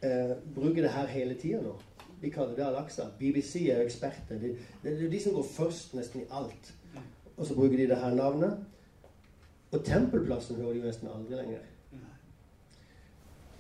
[0.03, 1.75] eh, bruker det her hele tida nå.
[2.23, 3.11] De kaller det Al-Aqsa.
[3.19, 4.39] BBC er eksperter.
[4.39, 6.75] Det, det, er de som går først nesten i alt.
[7.37, 8.59] Og så bruker de det her navnet.
[9.71, 11.67] Og tempelplassen hører de nesten aldri lenger.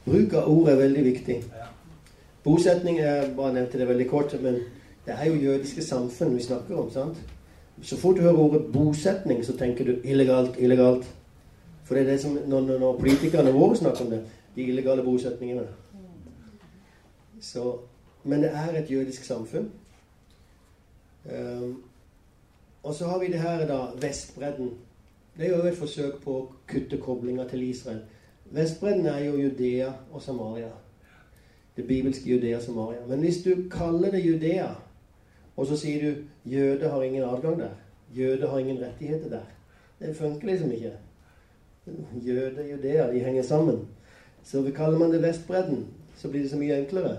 [0.08, 1.42] Bruk av ord er veldig viktig.
[2.44, 4.62] Bosetning er bare nevnte det veldig kort, men
[5.04, 6.90] det er jo jødiske samfunn vi snakker om.
[6.90, 7.18] sant?
[7.82, 11.06] Så fort du hører ordet bosetning, så tenker du illegalt, illegalt.
[11.84, 14.22] For det er det som når, når politikerne våre snakker om det,
[14.56, 15.66] de illegale bosetningene.
[17.40, 17.78] Så,
[18.24, 19.70] men det er et jødisk samfunn.
[21.24, 21.82] Um,
[22.82, 24.70] og så har vi det her, da, Vestbredden.
[25.36, 28.02] Det er jo et forsøk på å kutte koblinga til Israel.
[28.50, 30.70] Vestbredden er jo Judea og Samaria.
[31.76, 33.06] Det bibelske Judea og Samaria.
[33.06, 34.72] Men hvis du kaller det Judea
[35.58, 37.78] og så sier du 'jøde har ingen adgang der'.
[38.16, 39.46] Jøde har ingen rettigheter der.
[40.00, 40.92] Det funker liksom ikke.
[42.26, 43.88] Jøde og jødeer, de henger sammen.
[44.44, 47.16] Så kaller man det Vestbredden, så blir det så mye enklere.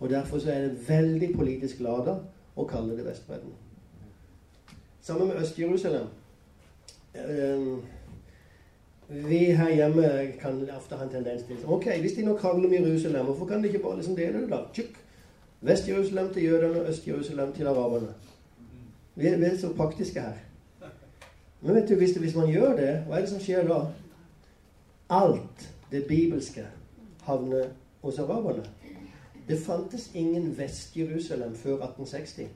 [0.00, 2.16] Og derfor så er det veldig politisk lada
[2.56, 3.52] å kalle det Vestbredden.
[5.00, 6.06] Sammen med Øst-Jerusalem.
[7.14, 7.76] Ehm,
[9.08, 12.74] vi her hjemme kan ofte ha en tendens til Ok, hvis de nå krangler om
[12.74, 14.62] Jerusalem, hvorfor kan de ikke bare liksom dele det, da?
[14.74, 15.05] Tjukk.
[15.66, 18.14] Vest-Jerusalem til jødene og Øst-Jerusalem til araberne.
[19.14, 20.32] Vi er, vi er så praktiske her.
[21.60, 23.80] Men vet du, hvis, det, hvis man gjør det, hva er det som skjer da?
[25.10, 26.66] Alt det bibelske
[27.22, 27.68] havner
[28.02, 28.64] hos araberne.
[29.48, 32.50] Det fantes ingen Vest-Jerusalem før 1860.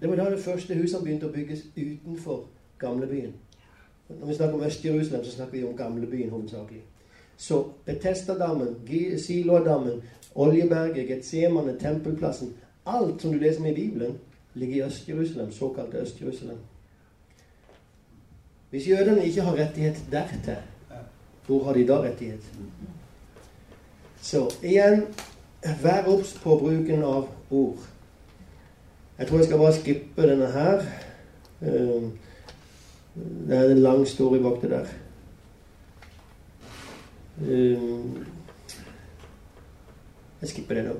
[0.00, 2.46] Det var da det første huset begynte å bygges utenfor
[2.78, 3.34] gamlebyen.
[4.08, 6.82] Når vi snakker om Øst-Jerusalem, så snakker vi om gamlebyen hovedsakelig.
[7.36, 8.76] Så Betestadammen,
[9.18, 10.02] Siloadammen,
[10.34, 12.54] Oljeberget, Getsemane, Tempelplassen
[12.86, 14.18] Alt som du leser om i Bibelen,
[14.54, 16.56] ligger i Øst-Jerusalem, såkalte Øst-Jerusalem.
[18.70, 20.56] Hvis jødene ikke har rettighet dertil,
[21.46, 22.40] hvor har de da rettighet?
[24.20, 25.06] Så igjen
[25.82, 27.78] vær obs på bruken av ord.
[29.18, 30.82] Jeg tror jeg skal bare skippe denne her.
[31.62, 32.12] Ehm,
[33.48, 34.86] det er en lang story bak det der.
[37.40, 38.26] Ehm,
[40.40, 40.94] jeg skipper det nå.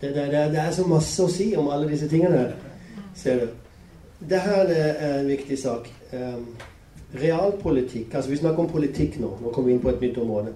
[0.00, 2.46] Det, det, det, er så masse å si om alle disse tingene.
[3.16, 3.50] Ser du.
[4.20, 5.90] Dette er en viktig sak.
[6.12, 6.46] Um,
[7.20, 8.14] realpolitikk.
[8.14, 9.34] Altså vi snakker om politikk nå.
[9.42, 10.54] Nå kommer vi inn på et nytt område.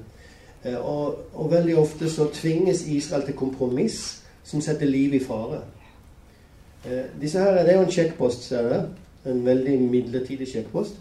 [0.64, 4.00] Uh, og, og, veldig ofte så tvinges Israel til kompromiss
[4.44, 5.60] som setter liv i fare.
[6.86, 9.30] Uh, disse her, Det er jo en sjekkpost, ser du.
[9.30, 10.96] En veldig midlertidig sjekkpost.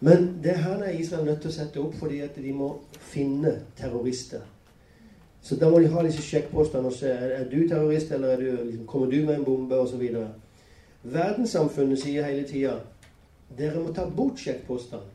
[0.00, 2.70] Men det her er Israel nødt til å sette opp fordi at de må
[3.10, 4.44] finne terrorister.
[5.48, 8.86] Så da må de ha disse sjekkpostene og se er du terrorist, eller du, liksom,
[8.86, 10.02] kommer du med en bombe, osv.
[11.08, 12.74] Verdenssamfunnet sier hele tida
[13.56, 15.06] dere må ta bort sjekkpostene.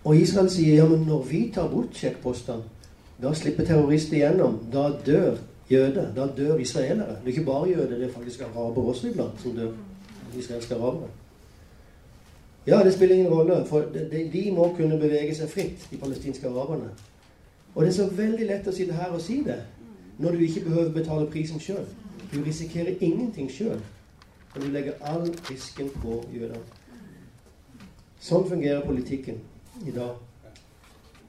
[0.00, 2.66] Og Israel sier ja, men når vi tar bort sjekkpostene,
[3.20, 4.56] da slipper terrorister igjennom.
[4.72, 5.36] Da dør
[5.70, 6.08] jøder.
[6.16, 7.20] Da dør israelere.
[7.20, 9.70] Det er ikke bare jøder, det er faktisk araber også iblant som dør.
[10.38, 11.12] Israelske arabere.
[12.66, 16.48] Ja, det spiller ingen rolle, for de, de må kunne bevege seg fritt, de palestinske
[16.48, 16.90] araberne.
[17.74, 19.60] Og det er så veldig lett å sitte her og si det
[20.20, 21.86] når du ikke behøver betale prisen sjøl.
[22.32, 23.80] Du risikerer ingenting sjøl.
[24.54, 26.60] Og du legger all risken på jødene.
[28.20, 29.38] Sånn fungerer politikken
[29.86, 30.18] i dag.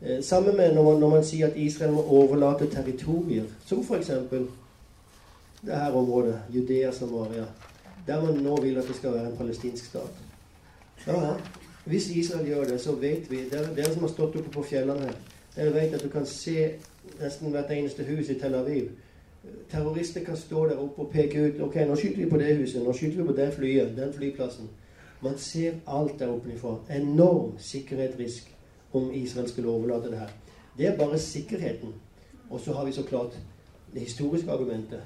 [0.01, 4.11] Eh, sammen med når man, når man, sier at Israel må overlate territorier, som f.eks.
[5.61, 7.45] det her området, Judea Samaria,
[8.07, 10.23] der man nå vil at det skal være en palestinsk stat.
[11.07, 11.35] Ja,
[11.85, 15.07] Hvis Israel gjør det, så vet vi Dere, dere som har stått oppe på fjellene
[15.07, 15.15] her,
[15.55, 16.71] dere vet at du kan se
[17.19, 18.91] nesten hvert eneste hus i Tel Aviv.
[19.71, 22.83] Terrorister kan stå der oppe og peke ut Ok, nå skyter vi på det huset.
[22.83, 23.97] Nå skyter vi på det flyet.
[23.97, 24.69] Den flyplassen.
[25.21, 26.75] Man ser alt der oppe ifra.
[26.95, 28.55] Enorm sikkerhetsrisk
[28.93, 30.29] om Israel skulle overlate det her.
[30.77, 31.93] Det er bare sikkerheten.
[32.49, 33.39] Og så har vi så klart
[33.93, 35.01] det historiske argumentet.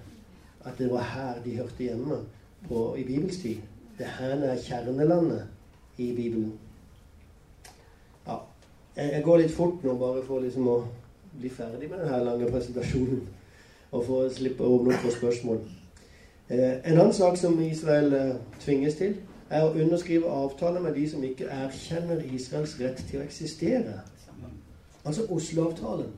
[0.66, 2.18] At det var her de hørte hjemme
[2.68, 3.38] på, i Bibels.
[3.98, 5.48] Det her er kjernelandet
[5.98, 6.54] i Bibelen.
[8.96, 10.78] Jeg går litt fort nå, bare for liksom å
[11.36, 13.26] bli ferdig med denne lange presentasjonen.
[13.92, 15.60] Og for å slippe å åpne opp for spørsmål.
[16.50, 19.18] Eh, en annen sak som Israel eh, tvinges til,
[19.50, 24.00] er å underskrive avtaler med de som ikke erkjenner Israels rett til å eksistere.
[25.06, 26.14] Altså Oslo-avtalen.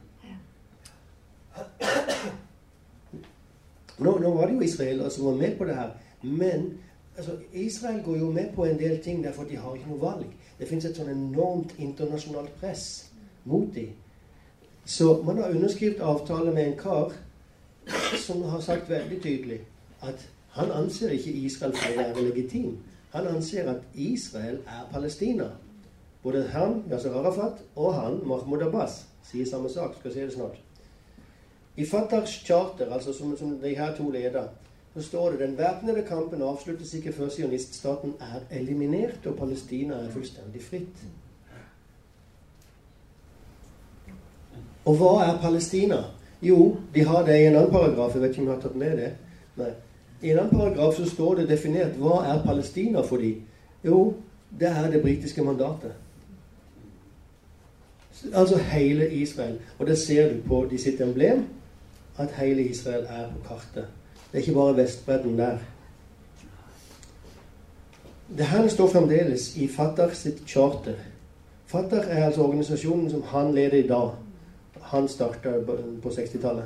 [3.97, 5.95] Nå, nå, var det jo israelere som var med på det her.
[6.21, 6.69] Men
[7.17, 10.29] altså, Israel går jo med på en del ting derfor de har ikke noe valg.
[10.57, 12.85] Det fins et sånn enormt internasjonalt press
[13.45, 13.93] mot dem.
[14.87, 17.13] Så man har underskrevet avtale med en kar
[18.17, 19.59] som har sagt veldig tydelig
[20.01, 22.77] at han anser ikke Israel for å være legitim.
[23.13, 25.51] Han anser at Israel er Palestina.
[26.23, 29.95] Både han, Yasser Arafat, og han, Mahmoud Abbas, sier samme sak.
[29.99, 30.57] Skal se det snart.
[31.77, 34.47] I Fatahs charter, altså som, som de her to leder,
[34.97, 40.09] så står det den væpnede kampen avsluttes ikke før sioniststaten er eliminert og Palestina er
[40.09, 41.03] fullstendig fritt.
[44.85, 45.99] Og hva er Palestina?
[46.41, 48.15] Jo, de har det i en annen paragraf.
[48.15, 49.11] Jeg vet ikke om jeg har tatt med det.
[49.59, 49.69] Nei.
[50.21, 53.35] I en annen paragraf så står det definert hva er Palestina for de?
[53.85, 54.15] Jo,
[54.59, 55.93] det er det britiske mandatet.
[58.33, 59.59] Altså hele Israel.
[59.77, 61.45] Og det ser du på de sitt emblem,
[62.17, 63.85] at hele Israel er på kartet.
[64.37, 65.57] Det er ikke bare Vestbredden der.
[68.37, 70.93] Det her står fremdeles i Fatah sitt charter.
[71.65, 74.11] Fatah er altså organisasjonen som han leder i dag.
[74.81, 75.53] Han starta
[76.03, 76.63] på 60-tallet.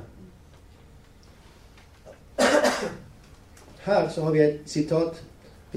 [3.86, 5.24] Her så har vi et sitat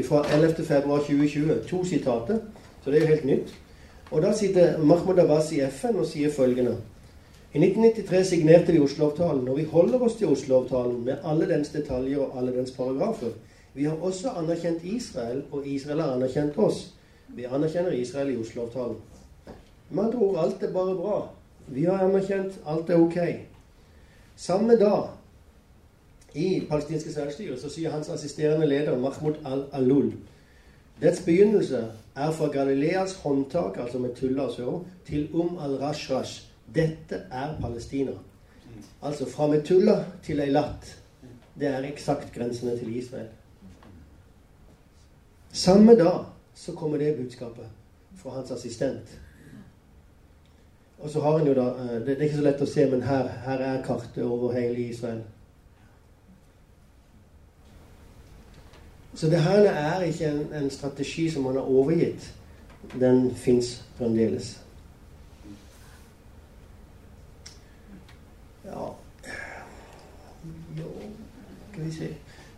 [0.09, 1.69] fra 11.2.2020.
[1.69, 2.39] To sitater,
[2.85, 3.55] så det er jo helt nytt.
[4.11, 6.77] Og Da sitter Mahmoud Abbas i FN og sier følgende
[7.55, 12.19] i 1993 signerte vi Oslo-avtalen, og vi holder oss til Oslo-avtalen med alle dens detaljer
[12.19, 13.31] og alle dens paragrafer.
[13.75, 16.95] Vi har også anerkjent Israel, og Israel har anerkjent oss.
[17.29, 18.97] Vi anerkjenner Israel i Oslo-avtalen.
[19.91, 21.17] Med andre ord, alt er bare bra.
[21.67, 23.19] Vi har anerkjent, alt er ok.
[24.37, 25.09] Samme dag,
[26.35, 30.11] i palestinske selvstyre, så sier hans assisterende leder Mahmoud al-Alul
[31.03, 31.85] dets begynnelse
[32.17, 36.54] er fra Galileas håndtak, altså med Tulla og Søro, til Um al-Rashrash.
[36.75, 38.13] Dette er Palestina.
[39.03, 40.97] Altså fra Metulla til Eilat.
[41.59, 43.29] Det er eksakt grensene til Israel.
[45.53, 46.25] Samme dag
[46.55, 47.67] så kommer det budskapet
[48.17, 49.21] fra hans assistent.
[50.99, 53.03] Og så har han jo da eh, Det er ikke så lett å se, men
[53.03, 55.21] her, her er kartet over hele Israel.
[59.15, 62.33] Så det her er ikke en, en strategi som han har overgitt.
[63.01, 64.64] Den fins fremdeles.
[68.65, 68.87] Ja
[70.79, 70.91] Jo,
[71.73, 72.09] skal vi se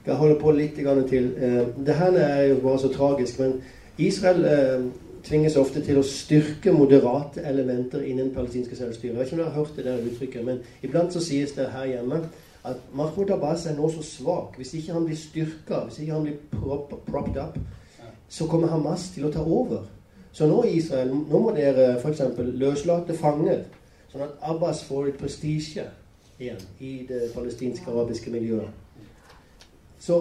[0.06, 0.76] Jeg holder på litt
[1.08, 1.32] til.
[1.36, 3.62] Eh, det her er jo bare så tragisk, men
[3.98, 4.84] Israel eh,
[5.24, 9.12] tvinges ofte til å styrke moderate elementer innen palestinske selvstyre.
[9.12, 11.72] Jeg vet ikke om dere har hørt det der uttrykket, men iblant så sies det
[11.72, 12.20] her hjemme
[12.66, 14.56] at Mahmoud Abbas er nå så svak.
[14.56, 17.58] Hvis ikke han blir styrka, hvis ikke han blir prop, propped up,
[18.28, 19.86] så kommer Hamas til å ta over.
[20.32, 22.22] Så nå i Israel nå må dere f.eks.
[22.38, 23.62] løslate fanger,
[24.16, 25.86] sånn at Abbas får litt prestisje
[26.38, 28.68] igjen i det palestinske arabiske miljøet.
[30.00, 30.20] Så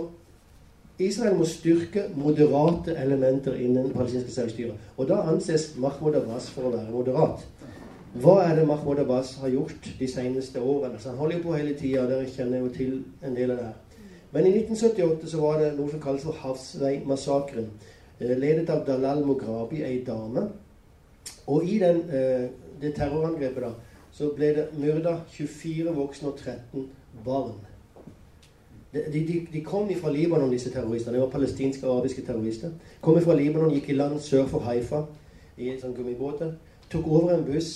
[1.00, 4.92] Israel må styrke moderate elementer innen palestinske selvstyret.
[4.98, 7.44] Og da anses Mahmoud Abbas for å være moderat.
[8.24, 11.00] Hva er det Mahmoud Abbas har gjort de seneste årene?
[11.00, 12.06] Så Han holder jo på hele tida.
[12.08, 13.82] Dere kjenner jo til en del av det her.
[14.32, 17.68] Men i 1978 så var det noe som kalles for Havsvei-massakren.
[18.20, 20.48] Eh, ledet av Dalal Mughrabi, ei dame.
[21.48, 22.50] Og i den, eh,
[22.82, 23.72] det terrorangrepet da,
[24.16, 26.86] så ble det myrda 24 voksne og 13
[27.26, 27.56] barn.
[28.94, 31.18] De, de, de kom fra Libanon, disse terroristene.
[31.18, 32.72] De var palestinske og arabiske terrorister.
[33.02, 35.04] Kom fra Libanon, gikk i land sør for Haifa
[35.58, 36.46] i en sånn gummibåt.
[36.92, 37.74] Tok over en buss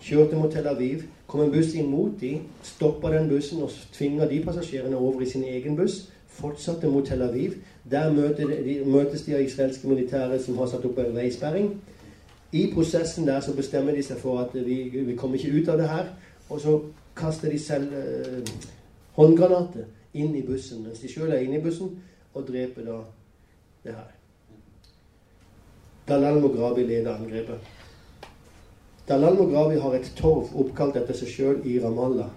[0.00, 1.02] Kjørte mot Tel Aviv.
[1.26, 5.44] Kom en buss imot de, stoppa den bussen og tvinga de passasjerene over i sin
[5.44, 6.06] egen buss.
[6.38, 7.58] Fortsatte mot Tel Aviv.
[7.90, 11.72] Der møtes de av israelske militære som har satt opp en veisperring.
[12.52, 15.78] I prosessen der så bestemmer de seg for at vi, vi kommer ikke ut av
[15.78, 16.12] det her.
[16.48, 16.78] Og så
[17.16, 18.52] kaster de selv eh,
[19.18, 21.90] håndgranater inn i bussen mens de sjøl er inne i bussen,
[22.34, 23.02] og dreper da
[23.84, 24.14] det her.
[26.08, 27.60] Dalal Mughrabi leder angrepet.
[29.08, 32.30] Dalal Mughrabi har et torv oppkalt etter seg sjøl i Ramallah.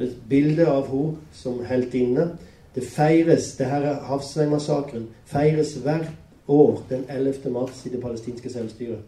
[0.00, 2.30] Et bilde av henne som heltinne.
[2.74, 6.08] Det feires, det her er Havsveimassakren, feires hvert
[6.48, 7.50] år den 11.
[7.50, 8.98] mars i det palestinske selvstyret.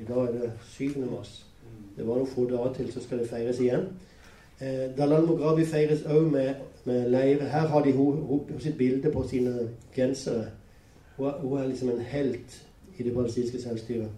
[0.00, 0.84] I dag er det 7.
[1.10, 1.46] mars.
[1.96, 3.88] Det var noen få dager til, så skal det feires igjen.
[4.60, 7.48] Eh, Dalal Mughrabi feires òg med, med leire.
[7.48, 10.46] Her har de hun, sitt bilde på sine gensere.
[11.16, 12.62] Hun, hun er liksom en helt
[12.98, 14.08] i det palestinske selvstyret.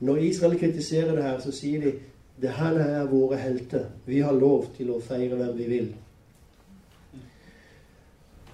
[0.00, 1.92] Når Israel kritiserer det her, så sier de
[2.42, 3.84] det her er våre helter.
[4.06, 5.88] Vi har lov til å feire hvem vi vil.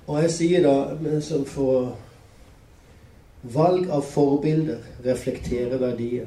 [0.07, 1.94] Og jeg sier da som for
[3.52, 6.26] valg av forbilder reflekterer verdier.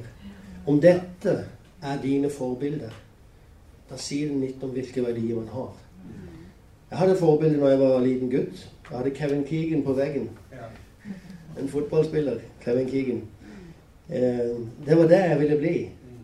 [0.67, 1.33] Om dette
[1.81, 2.93] er dine forbilder,
[3.89, 5.73] da sier det litt om hvilke verdier man har.
[6.89, 8.61] Jeg hadde forbilde når jeg var liten gutt.
[8.89, 10.29] Jeg hadde Kevin Keegan på veggen.
[11.57, 12.39] En fotballspiller.
[12.63, 13.21] Kevin Keegan.
[14.09, 15.77] Eh, det var det jeg ville bli.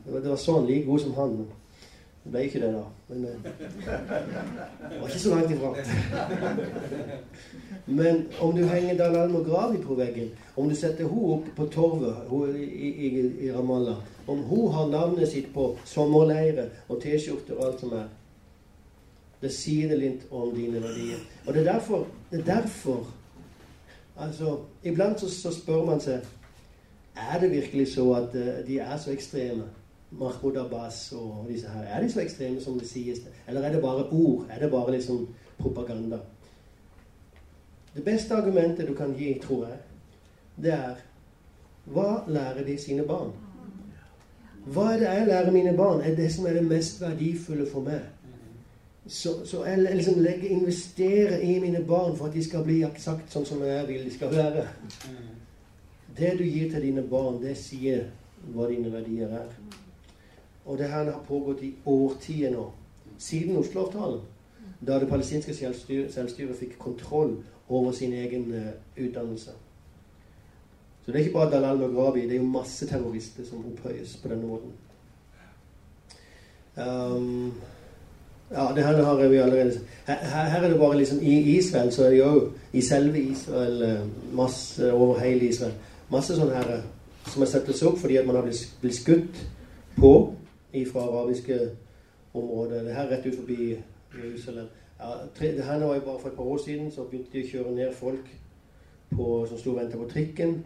[0.06, 1.36] Det var, det var sånn like god som han.
[2.24, 2.84] Det ble ikke det, da.
[3.08, 5.76] Men det var ikke så langt ifra.
[7.86, 12.16] Men om du henger Dalal Mughrabi på veggen, om du setter henne opp på torvet
[12.56, 13.10] i, i,
[13.48, 18.12] i, Ramallah, om hun har navnet sitt på sommerleire og T-skjorter og alt som er
[19.44, 21.20] Det sier det litt om dine verdier.
[21.46, 23.04] Og det er derfor, det er derfor
[24.16, 26.22] Altså, iblant så, så spør man seg
[27.18, 29.64] er det virkelig så at uh, de er så ekstreme?
[30.20, 31.84] Mahmoud Abbas og disse her.
[31.84, 33.22] Er de så ekstreme som det sies?
[33.48, 34.46] Eller er det bare ord?
[34.50, 36.18] Er det bare liksom propaganda?
[37.96, 39.78] Det beste argumentet du kan gi, tror jeg,
[40.62, 40.96] det er
[41.86, 43.34] Hva lærer de sine barn?
[44.66, 46.02] Hva er det jeg lærer mine barn?
[46.02, 48.00] Er det som er det mest verdifulle for meg?
[49.08, 53.32] Så, så jeg liksom legger, investerer i mine barn for at de skal bli sagt
[53.32, 54.64] sånn som jeg vil de skal være.
[56.18, 58.06] Det du gir til dine barn, det sier
[58.54, 59.52] hva dine verdier er.
[60.66, 62.70] Og det her har pågått i årtier nå.
[63.18, 64.22] Siden Oslo-avtalen.
[64.88, 67.38] Da det palestinske selvstyret, selvstyret fikk kontroll
[67.70, 69.52] over sin egen uh, utdannelse.
[71.06, 72.22] Så det er ikke bare Dalal Maghrabi.
[72.22, 74.72] Det er jo masse terrorister som opphøyes på denne måten.
[76.78, 77.54] Um,
[78.52, 82.04] ja, det her har vi allerede her, her, er det bare liksom I Israel så
[82.04, 85.74] er det jo i selve Israel uh, masse over hele Israel
[86.10, 86.82] masse sånne her
[87.28, 88.50] som er settes opp fordi at man har
[88.82, 89.44] blitt skutt
[89.98, 90.34] på
[90.92, 91.60] fra arabiske
[92.34, 92.84] områder.
[92.84, 93.76] Det her rett ut forbi
[94.24, 94.68] Jerusalem.
[95.00, 96.92] Ja, tre, det her var jo bare for et par år siden.
[96.92, 98.30] Så begynte de å kjøre ned folk
[99.14, 100.60] på, som sto og venta på trikken.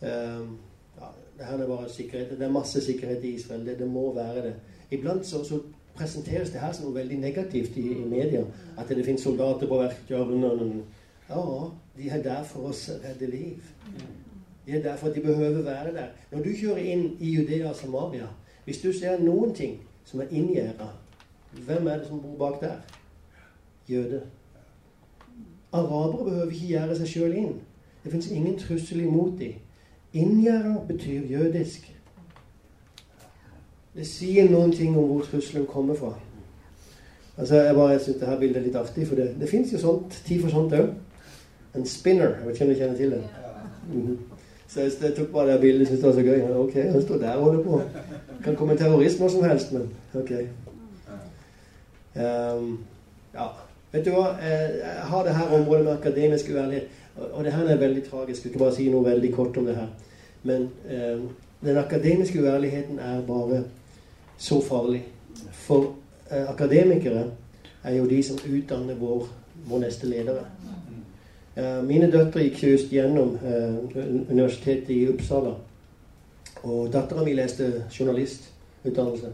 [0.00, 0.58] Um,
[0.98, 2.36] ja, det her er bare sikkerhet.
[2.38, 3.66] Det er masse sikkerhet i Israel.
[3.66, 4.54] Det, det må være det.
[4.90, 5.62] Iblant så, så,
[5.94, 8.40] presenteres det her som noe veldig negativt i, i media.
[8.78, 9.76] At det finnes soldater på
[10.08, 10.82] hjørne.
[11.28, 11.42] Ja,
[11.96, 12.72] de er der for å
[13.04, 13.60] redde liv.
[14.66, 16.08] De er der for at de behøver være der.
[16.32, 18.26] Når du kjører inn i Judea og Samaria,
[18.64, 20.88] hvis du ser noen ting som er inngjerda,
[21.66, 22.76] hvem er det som bor bak der?
[23.88, 24.22] Jøde.
[25.72, 27.54] Arabere behøver ikke gjøre seg sjøl inn.
[28.04, 29.58] Det fins ingen trussel imot dem.
[30.12, 31.90] Inngjerda betyr jødisk.
[33.94, 36.14] Det sier noen ting om hvor trusselen kommer fra.
[37.38, 40.22] Altså, Jeg bare syns dette bildet er litt artig, for det, det fins jo sånt,
[40.26, 40.92] tid for sånt òg.
[41.74, 42.36] En spinner.
[42.38, 43.22] Jeg vet ikke om du kjenner til det?
[43.92, 44.33] Mm -hmm.
[44.74, 46.40] Så jeg tok bare det bildet, syntes det var så gøy.
[46.58, 47.82] Ok, han står der og holder på.
[48.44, 50.32] Kan komme terrorist når som helst, men ok.
[52.14, 52.78] Um,
[53.34, 53.46] ja.
[53.92, 54.24] Vet du hva?
[54.42, 56.88] Jeg har det her området med akademisk uærlighet.
[57.32, 58.44] Og det her er veldig tragisk.
[58.44, 59.86] Jeg skal bare si noe veldig kort om det her.
[60.42, 61.28] Men um,
[61.62, 63.62] den akademiske uærligheten er bare
[64.38, 65.04] så farlig.
[65.52, 65.94] For
[66.32, 67.28] uh, akademikere
[67.84, 69.28] er jo de som utdanner vår,
[69.70, 70.48] vår neste ledere.
[71.54, 73.76] Uh, mine døtre gikk just gjennom uh,
[74.30, 75.54] universitetet i Uppsala.
[76.64, 79.30] Og dattera mi leste journalistutdannelse.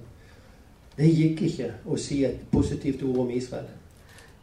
[0.99, 3.71] Det gikk ikke å si et positivt ord om Israel.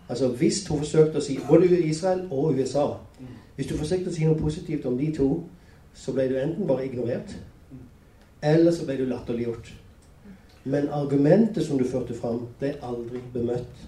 [0.09, 2.85] Altså Hvis hun forsøkte å si både Israel og USA
[3.55, 5.27] Hvis du forsøkte å si noe positivt om de to,
[5.93, 7.31] så ble du enten bare ignorert,
[8.41, 9.71] eller så ble du latterliggjort.
[10.63, 13.81] Men argumentet som du førte fram, ble aldri bemøtt.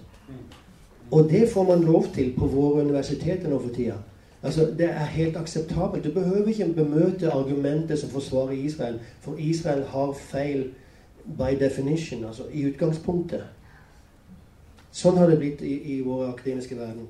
[1.10, 3.98] Og det får man lov til på våre universiteter nå for tida.
[4.42, 6.04] Altså, Det er helt akseptabelt.
[6.04, 10.70] Du behøver ikke bemøte argumentet som forsvarer Israel, for Israel har feil
[11.38, 13.44] by definition, altså i utgangspunktet.
[14.92, 17.06] Sånn har det blitt i, i vår akademiske verden.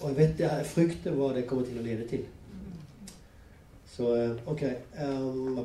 [0.00, 2.24] Og jeg vet jeg frykter hva det kommer til å lede til.
[3.92, 4.62] Så eh, ok
[4.98, 5.58] um,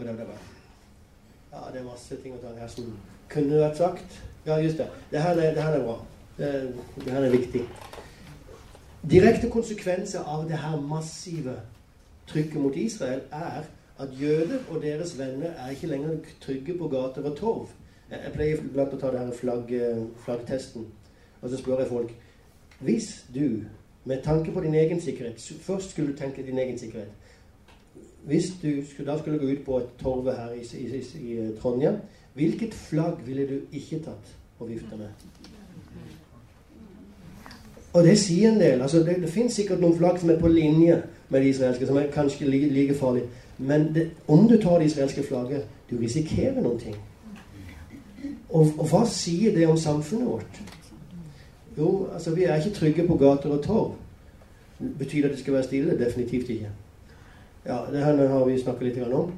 [1.52, 2.92] Ja, det er masse ting å ta her som
[3.32, 4.20] kunne vært sagt.
[4.46, 4.88] Ja, just det.
[5.12, 5.98] Det her er, det her er bra.
[6.38, 7.62] Det, det her er viktig.
[9.10, 11.56] Direkte konsekvenser av det her massive
[12.28, 13.66] trykket mot Israel er
[13.98, 17.70] at jøder og deres venner er ikke lenger trygge på gater og torv.
[18.12, 19.72] Jeg pleier blant å ta denne flagg,
[20.24, 20.86] flaggtesten.
[21.42, 22.14] Og så spør jeg folk
[22.80, 23.64] Hvis du,
[24.06, 27.12] med tanke på din egen sikkerhet Først skulle du tenke din egen sikkerhet.
[28.24, 32.02] Hvis du da skulle gå ut på et torv her i, i, i, eh, Trondheim,
[32.34, 35.10] hvilket flagg ville du ikke tatt og vifta med?
[37.98, 38.82] Og det sier en del.
[38.82, 41.98] altså Det, det fins sikkert noen flagg som er på linje med de israelske, som
[41.98, 43.26] er kanskje like, like farlige.
[43.58, 46.96] Men det, om du tar det israelske flagget, du risikerer noen ting.
[48.50, 50.62] Og, og, hva sier det om samfunnet vårt?
[51.78, 53.96] Jo, altså vi er ikke trygge på gater og torv.
[55.00, 55.98] Betyr det at det skal være stille?
[56.00, 56.70] Definitivt ikke.
[57.66, 59.34] Ja, det her har vi snakket litt om.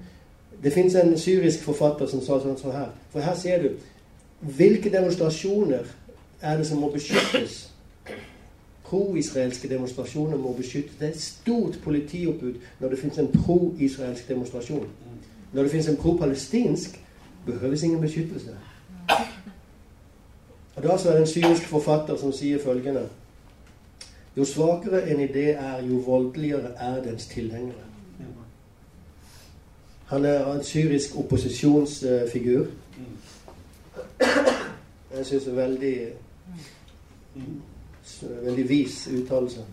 [0.64, 2.92] Det fins en syrisk forfatter som sa sånn så her.
[3.16, 3.70] For her ser du
[4.60, 5.88] hvilke demonstrasjoner
[6.42, 7.69] er det som må beskyttes
[8.90, 10.96] pro-israelske demonstrasjoner må beskyttes.
[11.00, 14.88] Det er et stort politioppbud når det finnes en pro-israelsk demonstrasjon.
[15.54, 17.00] Når det finnes en pro-palestinsk,
[17.46, 18.58] behøves ingen beskyttelse.
[20.76, 23.10] Og Da så er det en syrisk forfatter som sier følgende
[24.38, 27.90] Jo svakere en idé er, jo voldeligere er dens tilhengere.
[30.06, 32.66] Han er en syrisk opposisjonsfigur.
[35.16, 36.08] Jeg syns er veldig
[38.44, 39.66] veldig vis uttalelse.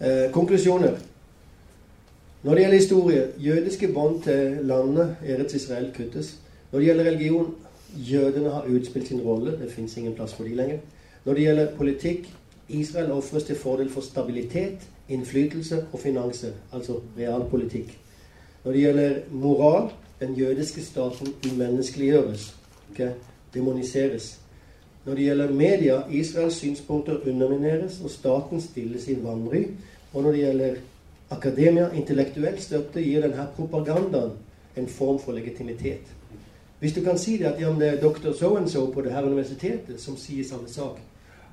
[0.00, 0.96] Eh, konklusjoner.
[2.42, 6.36] Når det gjelder historie, jødiske bånd til landet Eretz Israel kuttes.
[6.72, 7.54] Når det gjelder religion,
[7.96, 9.50] jødene har utspilt sin rolle.
[9.50, 10.78] Det fins ingen plass for de lenger.
[11.24, 12.30] Når det gjelder politikk,
[12.68, 16.52] Israel ofres til fordel for stabilitet, innflytelse og finanser.
[16.72, 17.98] altså realpolitikk.
[18.64, 19.90] Når det gjelder moral,
[20.20, 22.56] den jødiske staten umenneskeliggjøres,
[22.90, 23.10] okay?
[23.54, 24.40] demoniseres.
[25.04, 29.64] Når det gjelder media, Israels synspunkter undermineres, og staten stilles i vanry.
[30.12, 30.74] Og når det gjelder
[31.30, 34.36] akademia, intellektuell støtte, gir denne propagandaen
[34.76, 36.04] en form for legitimitet.
[36.80, 39.12] Hvis du kan si det at ja, det er doktor so and so på det
[39.12, 41.00] her universitetet som sier samme sak,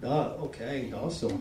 [0.02, 0.60] da ok,
[0.92, 1.32] da så.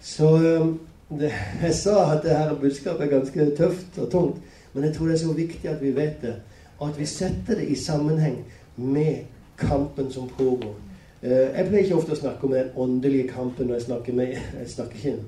[0.00, 0.28] Så
[0.60, 1.30] um, det,
[1.62, 4.40] jeg sa at det her budskapet er ganske tøft og tungt,
[4.72, 6.34] men jeg tror det er så viktig at vi vet det,
[6.78, 8.44] og at vi setter det i sammenheng
[8.76, 9.24] med
[9.58, 10.74] kampen som pågår.
[11.22, 14.36] Eh, jeg pleier ikke ofte å snakke om den åndelige kampen når jeg snakker med,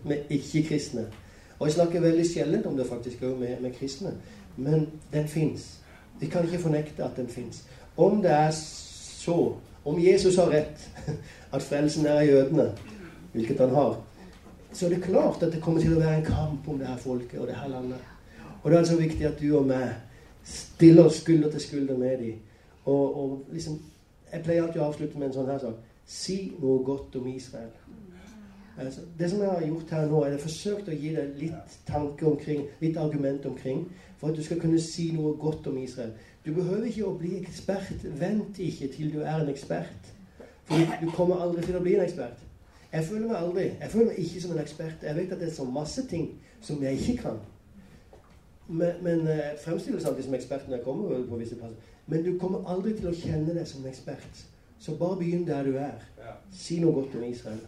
[0.05, 1.07] med ikke-kristne.
[1.59, 4.15] Og jeg snakker veldig sjelden om det faktisk òg med, med kristne.
[4.57, 5.79] Men den fins.
[6.21, 7.65] Vi kan ikke fornekte at den fins.
[7.97, 9.55] Om det er så
[9.85, 10.91] Om Jesus har rett,
[11.55, 12.71] at frelsen er i jødene,
[13.33, 13.99] hvilket han har,
[14.73, 16.97] så er det klart at det kommer til å være en kamp om det her
[16.97, 17.99] folket og det her landet.
[18.63, 19.91] Og det er altså viktig at du og meg
[20.45, 22.39] stiller skulder til skulder med dem.
[22.85, 23.77] Og, og liksom
[24.35, 25.83] Jeg pleier alltid å avslutte med en sånn her sak.
[26.11, 27.71] Si noe godt om Israel.
[28.75, 31.77] Altså, det som jeg har gjort her nå, er jeg forsøkt å gi deg litt
[31.87, 33.85] tanke omkring, litt argument omkring,
[34.19, 36.11] for at du skal kunne si noe godt om Israel.
[36.43, 38.03] Du behøver ikke å bli ekspert.
[38.19, 40.11] Vent ikke til du er en ekspert.
[40.67, 42.43] For du kommer aldri til å bli en ekspert.
[42.95, 45.07] Jeg føler meg aldri Jeg føler meg ikke som en ekspert.
[45.07, 46.29] Jeg vet at det er så masse ting
[46.65, 47.39] som jeg ikke kan.
[48.69, 51.93] Men, men jeg eh, fremstilles alltid som ekspert når jeg kommer på visse plasser.
[52.07, 54.45] Men du kommer aldri til å kjenne deg som en ekspert.
[54.81, 56.01] Så bare begynn der du er.
[56.53, 57.61] Si noe godt om Israel.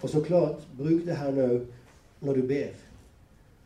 [0.00, 1.48] Og så klart, bruk det her nå
[2.24, 2.72] når du ber.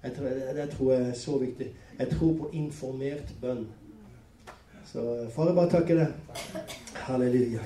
[0.05, 1.70] Jeg tror, det, det tror jeg er så viktig.
[1.99, 3.64] Jeg tror på informert bønn.
[4.91, 5.03] Så
[5.35, 6.75] far, jeg bare takker deg.
[7.07, 7.62] Halleluja.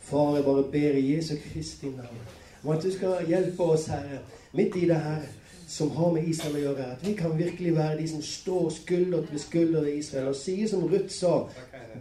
[0.00, 2.26] Far, jeg bare ber i Jesu Kristi navn
[2.64, 4.18] om at du skal hjelpe oss, Herre,
[4.52, 5.22] midt i det her
[5.68, 6.84] som har med Israel å gjøre.
[6.96, 10.68] At vi kan virkelig være de som står skulder ved skulder ved Israel og sier
[10.68, 11.34] som Ruth sa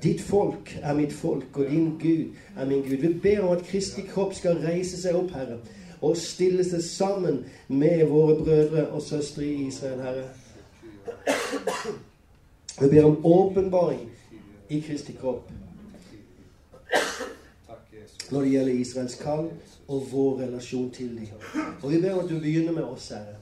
[0.03, 2.97] Ditt folk er mitt folk, og din Gud er min Gud.
[3.01, 5.57] Vi ber om at Kristi kropp skal reise seg opp, Herre,
[6.01, 10.27] og stille seg sammen med våre brødre og søstre i Israel, Herre.
[12.77, 14.05] Vi ber om åpenbaring
[14.69, 15.49] i Kristi kropp
[18.31, 19.49] når det gjelder Israels kall
[19.87, 21.27] og vår relasjon til dem.
[21.81, 23.36] Og vi ber om at du begynner med oss, Herre.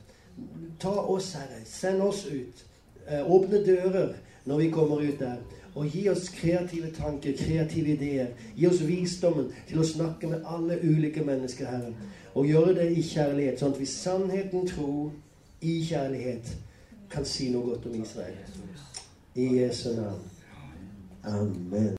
[0.80, 1.62] Ta oss, Herre.
[1.66, 2.66] Send oss ut.
[3.08, 4.14] Eh, åpne dører
[4.46, 5.38] når vi kommer ut der.
[5.76, 8.28] Og gi oss kreative tanker, kreative ideer.
[8.56, 11.94] Gi oss visdommen til å snakke med alle ulike mennesker, Herre.
[12.36, 15.12] Og gjøre det i kjærlighet, sånn at vi sannheten tror
[15.62, 16.56] i kjærlighet
[17.12, 18.40] kan si noe godt om Israel.
[19.36, 20.24] I Jesu navn.
[21.24, 21.94] Amen.